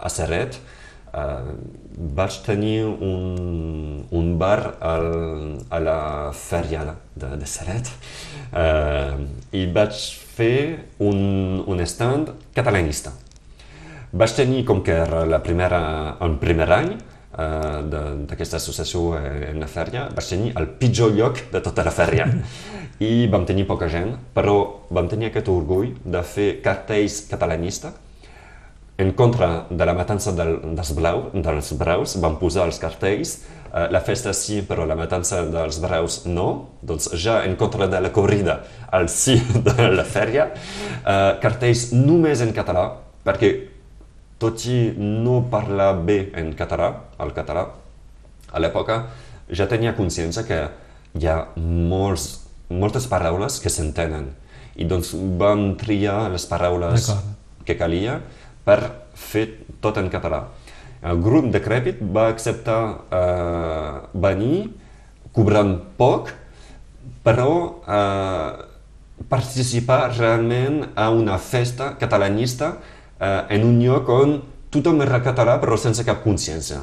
[0.00, 0.79] a Serret, eh,
[1.12, 5.08] vaig tenir un, un bar al,
[5.68, 6.00] a la
[6.36, 6.84] fèria
[7.14, 7.90] de, de Serret
[8.54, 9.16] eh,
[9.58, 9.98] i vaig
[10.40, 13.12] fer un, un stand catalanista.
[14.10, 15.80] Vaig tenir, com que era la primera,
[16.24, 17.78] el primer any uh,
[18.26, 22.26] d'aquesta associació en la fèria, vaig tenir el pitjor lloc de tota la fèria.
[23.10, 24.56] I vam tenir poca gent, però
[24.90, 27.94] vam tenir aquest orgull de fer cartells catalanistes
[29.00, 33.38] en contra de la matança del, dels, blau, dels braus, vam posar els cartells,
[33.72, 36.50] eh, la festa sí, però la matança dels braus no,
[36.84, 38.58] doncs ja en contra de la corrida
[38.92, 39.38] al sí
[39.68, 40.50] de la fèria,
[41.00, 42.90] eh, cartells només en català,
[43.24, 43.54] perquè
[44.40, 46.90] tot i no parlar bé en català,
[47.24, 47.64] el català,
[48.52, 48.98] a l'època
[49.48, 50.60] ja tenia consciència que
[51.16, 52.28] hi ha molts,
[52.68, 54.28] moltes paraules que s'entenen.
[54.76, 57.08] I doncs vam triar les paraules
[57.64, 58.20] que calia
[58.64, 58.78] per
[59.20, 59.46] fer
[59.84, 60.46] tot en català.
[61.00, 64.68] El grup decrèpit va acceptar eh, venir
[65.32, 66.32] cobrant poc,
[67.24, 67.52] però
[67.84, 68.68] eh,
[69.28, 72.74] participar realment a una festa catalanista
[73.20, 74.40] eh, en un lloc on
[74.70, 76.80] tothom era català però sense cap consciència.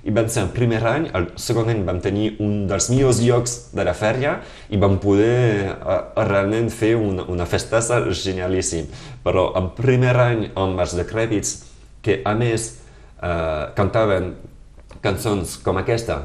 [0.00, 3.56] I vam ser el primer any, el segon any vam tenir un dels millors llocs
[3.76, 4.38] de la fèria
[4.72, 8.88] i vam poder uh, realment fer una, una festassa genialíssim.
[9.24, 11.52] Però el primer any amb els decrèpits,
[12.04, 12.70] que a més
[13.20, 14.34] uh, cantaven
[15.04, 16.20] cançons com aquesta,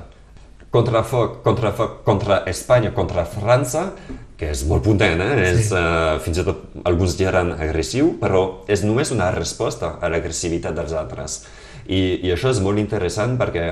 [0.76, 3.90] contra foc, contra foc, contra Espanya, contra França,
[4.36, 5.52] que és molt potent, eh?
[5.54, 10.76] és, uh, fins i tot alguns diran agressiu, però és només una resposta a l'agressivitat
[10.76, 11.44] dels altres.
[11.86, 13.70] I, I això és molt interessant perquè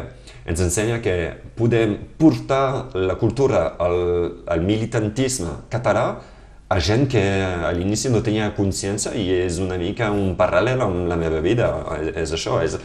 [0.47, 1.15] ens ensenya que
[1.57, 3.97] podem portar la cultura, el,
[4.53, 6.07] el militantisme català
[6.73, 11.09] a gent que a l'inici no tenia consciència i és una mica un paral·lel amb
[11.11, 11.69] la meva vida.
[11.99, 12.77] És, és això, és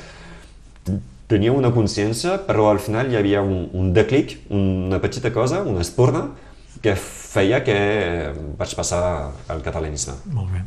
[1.29, 5.85] tenia una consciència, però al final hi havia un, un declic, una petita cosa, una
[5.85, 6.27] espurna,
[6.83, 7.79] que feia que
[8.59, 9.03] vaig passar
[9.51, 10.17] al catalanisme.
[10.33, 10.65] Molt bé.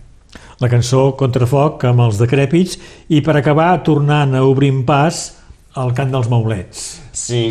[0.61, 2.77] La cançó Contrafoc amb els decrèpits
[3.11, 5.23] i per acabar tornant a obrir pas
[5.76, 7.01] al cant dels maulets.
[7.22, 7.41] Sí,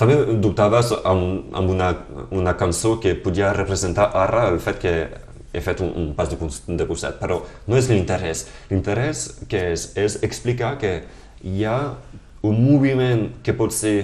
[0.00, 0.14] també
[0.44, 1.88] dubtaves amb, amb una,
[2.32, 4.92] una cançó que podia representar ara el fet que
[5.52, 6.38] he fet un, un pas de,
[6.78, 8.46] de costat, però no és l'interès.
[8.70, 10.94] L'interès que és, és explicar que
[11.44, 11.76] hi ha
[12.46, 13.96] un moviment que pot ser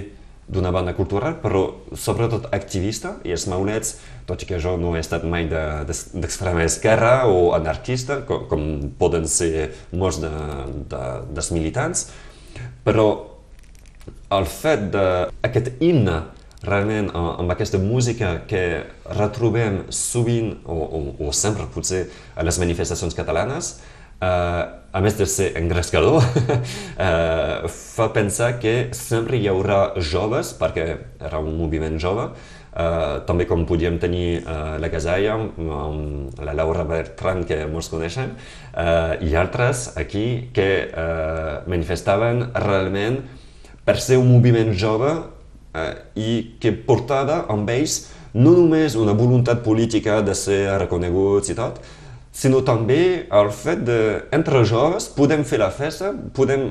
[0.49, 1.63] d'una banda cultural, però
[1.93, 3.95] sobretot activista, i els maulets,
[4.29, 8.45] tot i que jo no he estat mai de- d'es- d'extrema esquerra o anarquista, com,
[8.49, 8.63] com
[8.97, 10.31] poden ser molts de,
[10.89, 11.03] de,
[11.37, 12.07] dels militants,
[12.85, 13.07] però
[14.35, 16.19] el fet d'aquest himne
[16.65, 18.83] realment eh, amb aquesta música que
[19.15, 23.77] retrobem sovint o, o, o sempre potser a les manifestacions catalanes
[24.21, 26.21] eh, a més de ser engrescador
[27.07, 30.87] eh, fa pensar que sempre hi haurà joves perquè
[31.19, 36.85] era un moviment jove eh, també com podíem tenir eh, la Casalla amb la Laura
[36.89, 43.21] Bertran que molts coneixen eh, i altres aquí que eh, manifestaven realment
[43.85, 45.11] per ser un moviment jove
[45.73, 46.31] eh, i
[46.61, 48.01] que portava amb ells
[48.33, 51.79] no només una voluntat política de ser reconeguts i tot,
[52.31, 53.99] sinó també el fet de,
[54.35, 56.69] entre joves, podem fer la festa, podem,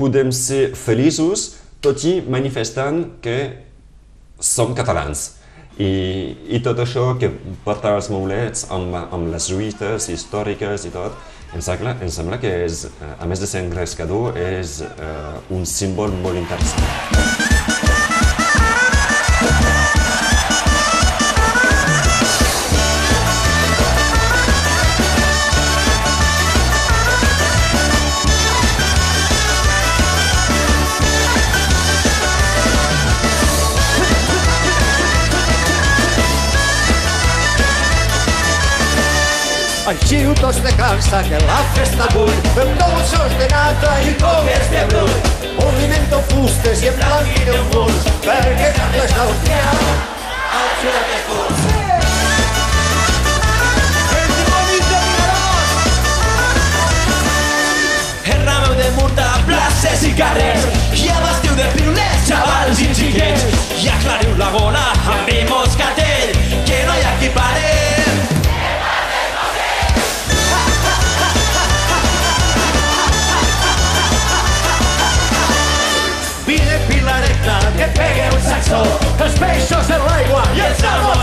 [0.00, 3.38] podem ser feliços, tot i manifestant que
[4.40, 5.34] som catalans.
[5.78, 7.28] I, i tot això que
[7.62, 11.14] porta els maulets amb, amb les lluites històriques i tot,
[11.54, 15.64] em sembla, em sembla que és, eh, a més de ser engrescador, és eh, un
[15.66, 17.57] símbol molt interessant.
[40.40, 42.30] Tots de cansa que la festa avui
[42.62, 48.70] amb dolços de nata i cogues de brut movimento fustes i emblanquir el murs perquè
[48.76, 51.66] Carles Dautrià al xurat de curs.
[58.78, 60.68] De murta, places i carrers.
[60.94, 66.30] I abastiu de pirulets, xavals i xiquets i aclariu la gola amb vi moscatell
[66.62, 68.27] que no hi ha qui pare
[77.48, 78.82] pilareta que pegue un saxó
[79.24, 81.17] els peixos en l'aigua i els salmos al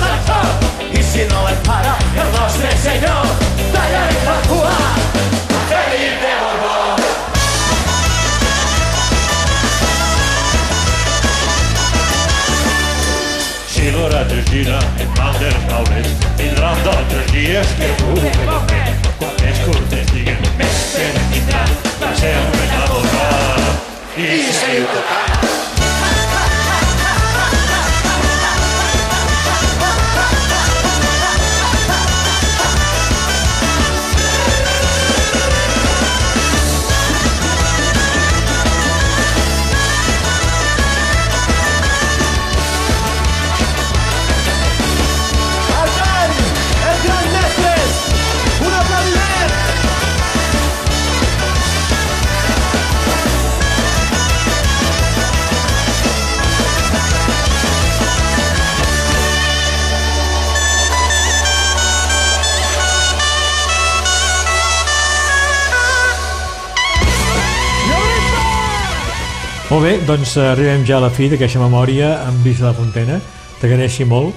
[70.05, 73.15] doncs eh, arribem ja a la fi d'aquesta memòria amb Lluís de la Fontena.
[73.57, 74.35] T'agraeixi molt,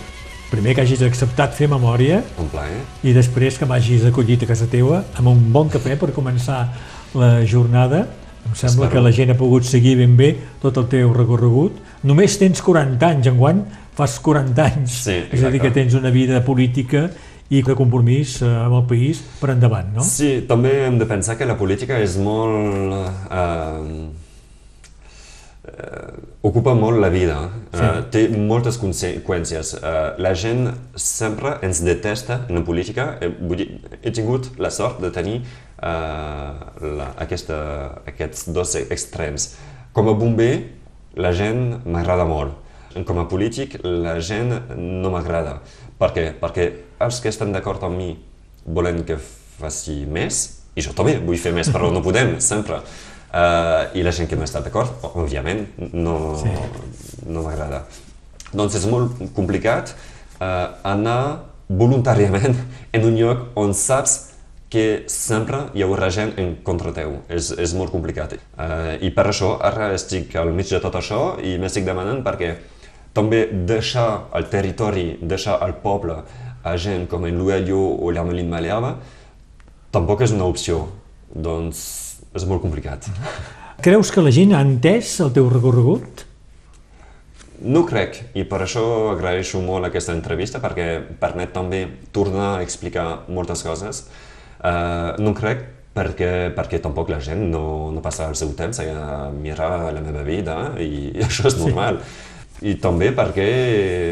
[0.49, 2.79] primer que hagis acceptat fer memòria Un plaer.
[3.05, 6.63] i després que m'hagis acollit a casa teua amb un bon cafè per començar
[7.19, 8.07] la jornada.
[8.47, 8.91] Em sembla Espero.
[8.95, 10.31] que la gent ha pogut seguir ben bé
[10.63, 11.77] tot el teu recorregut.
[12.03, 13.61] Només tens 40 anys, enguany
[13.99, 14.95] fas 40 anys.
[15.05, 15.83] Sí, és a dir, que exacte.
[15.83, 17.11] tens una vida política
[17.51, 20.07] i de compromís eh, amb el país per endavant, no?
[20.07, 22.97] Sí, també hem de pensar que la política és molt...
[23.29, 24.27] Eh,
[25.69, 26.13] eh,
[26.43, 27.37] ocupa molt la vida,
[27.73, 27.83] sí.
[27.83, 29.75] eh, té moltes conseqüències.
[29.79, 33.11] Eh, la gent sempre ens detesta en la política.
[33.21, 33.69] Eh, vull dir,
[34.03, 36.53] he tingut la sort de tenir eh,
[36.99, 37.59] la, aquesta,
[38.09, 39.53] aquests dos extrems.
[39.93, 40.53] Com a bomber,
[41.19, 42.57] la gent m'agrada molt.
[43.07, 45.59] Com a polític, la gent no m'agrada.
[45.99, 46.31] Per què?
[46.41, 46.71] Perquè
[47.05, 48.13] els que estan d'acord amb mi
[48.67, 52.79] volen que faci més, i jo també vull fer més, però no podem, sempre.
[53.29, 56.49] Uh, I la gent que no està d'acord, òbviament, no, Sí.
[57.29, 57.83] no m'agrada.
[58.53, 59.93] Doncs és molt complicat
[60.41, 62.57] uh, anar voluntàriament
[62.97, 64.31] en un lloc on saps
[64.73, 67.19] que sempre hi haurà gent en contra teu.
[67.29, 68.35] És, és molt complicat.
[68.57, 72.55] Uh, I per això ara estic al mig de tot això i m'estic demanant perquè
[73.13, 76.23] també deixar el territori, deixar el poble
[76.65, 78.97] a gent com en Luelio o l'Armelin Maleava
[79.93, 80.87] tampoc és una opció.
[81.29, 83.09] Doncs és molt complicat.
[83.85, 86.25] Creus que la gent ha entès el teu recorregut?
[87.59, 88.83] No crec, i per això
[89.13, 91.85] agraeixo molt aquesta entrevista, perquè permet també
[92.15, 94.05] tornar a explicar moltes coses.
[94.59, 95.65] Uh, no crec
[95.95, 100.23] perquè, perquè tampoc la gent no, no passa el seu temps a mirar la meva
[100.27, 102.03] vida i això és normal.
[102.59, 103.49] I també perquè,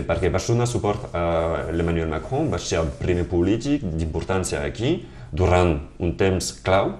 [0.07, 1.25] perquè vaig donar suport a
[1.75, 5.01] l'Emmanuel Macron, vaig ser el primer polític d'importància aquí
[5.35, 6.95] durant un temps clau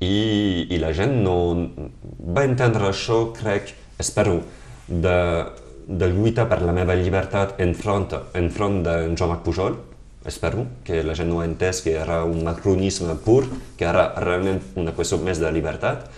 [0.00, 1.36] i, i la gent no
[2.36, 4.40] va entendre això, crec, espero,
[4.86, 5.16] de,
[5.88, 9.78] de lluita per la meva llibertat enfront, enfront de Jean-Marc Pujol,
[10.26, 13.44] espero que la gent no ha entès que era un macronisme pur,
[13.78, 16.08] que era realment una qüestió més de llibertat,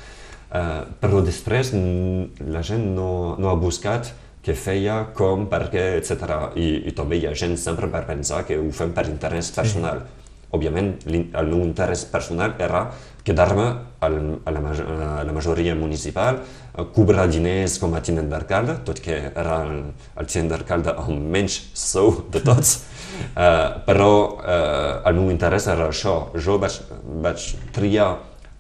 [0.51, 4.11] uh, però després la gent no, no ha buscat
[4.45, 6.55] què feia, com, per què, etc.
[6.57, 10.01] I, I també hi ha gent sempre per pensar que ho fem per interès personal.
[10.57, 12.87] Òbviament, l'in- el meu interès personal era
[13.29, 13.67] quedar-me
[14.01, 14.61] a la,
[15.21, 19.75] a la majoria municipal, eh, cobrar diners com a tinent d'alcalde, tot que era el,
[20.17, 22.79] el tinent d'alcalde amb menys sou de tots,
[23.35, 26.17] uh, però uh, el meu interès era això.
[26.39, 26.81] Jo vaig,
[27.25, 28.11] vaig triar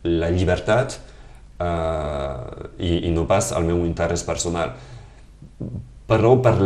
[0.09, 0.99] la llibertat
[1.63, 4.75] uh, i, i no pas el meu interès personal.
[6.09, 6.57] Però per,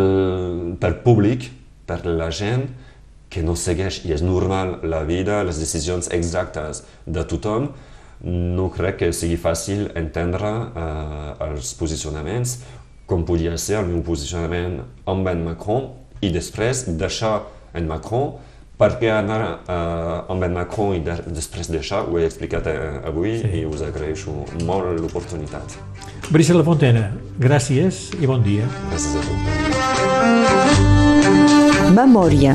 [0.81, 1.51] per públic,
[1.87, 2.69] per la gent
[3.33, 7.71] que no segueix, i és normal, la vida, les decisions exactes de tothom,
[8.25, 12.61] no crec que sigui fàcil entendre uh, els posicionaments,
[13.07, 14.81] com podia ser el meu posicionament
[15.11, 15.91] amb en Macron,
[16.23, 17.43] i després deixar
[17.75, 18.33] en Macron,
[18.79, 22.73] perquè anar uh, amb en Macron i de, després deixar, ho he explicat uh,
[23.11, 23.49] avui sí.
[23.61, 24.33] i us agraeixo
[24.67, 25.77] molt l'oportunitat.
[26.33, 27.11] Brisa La Fontena,
[27.43, 28.65] gràcies i bon dia.
[28.91, 29.35] Gràcies a tu.
[31.93, 32.55] Memòria.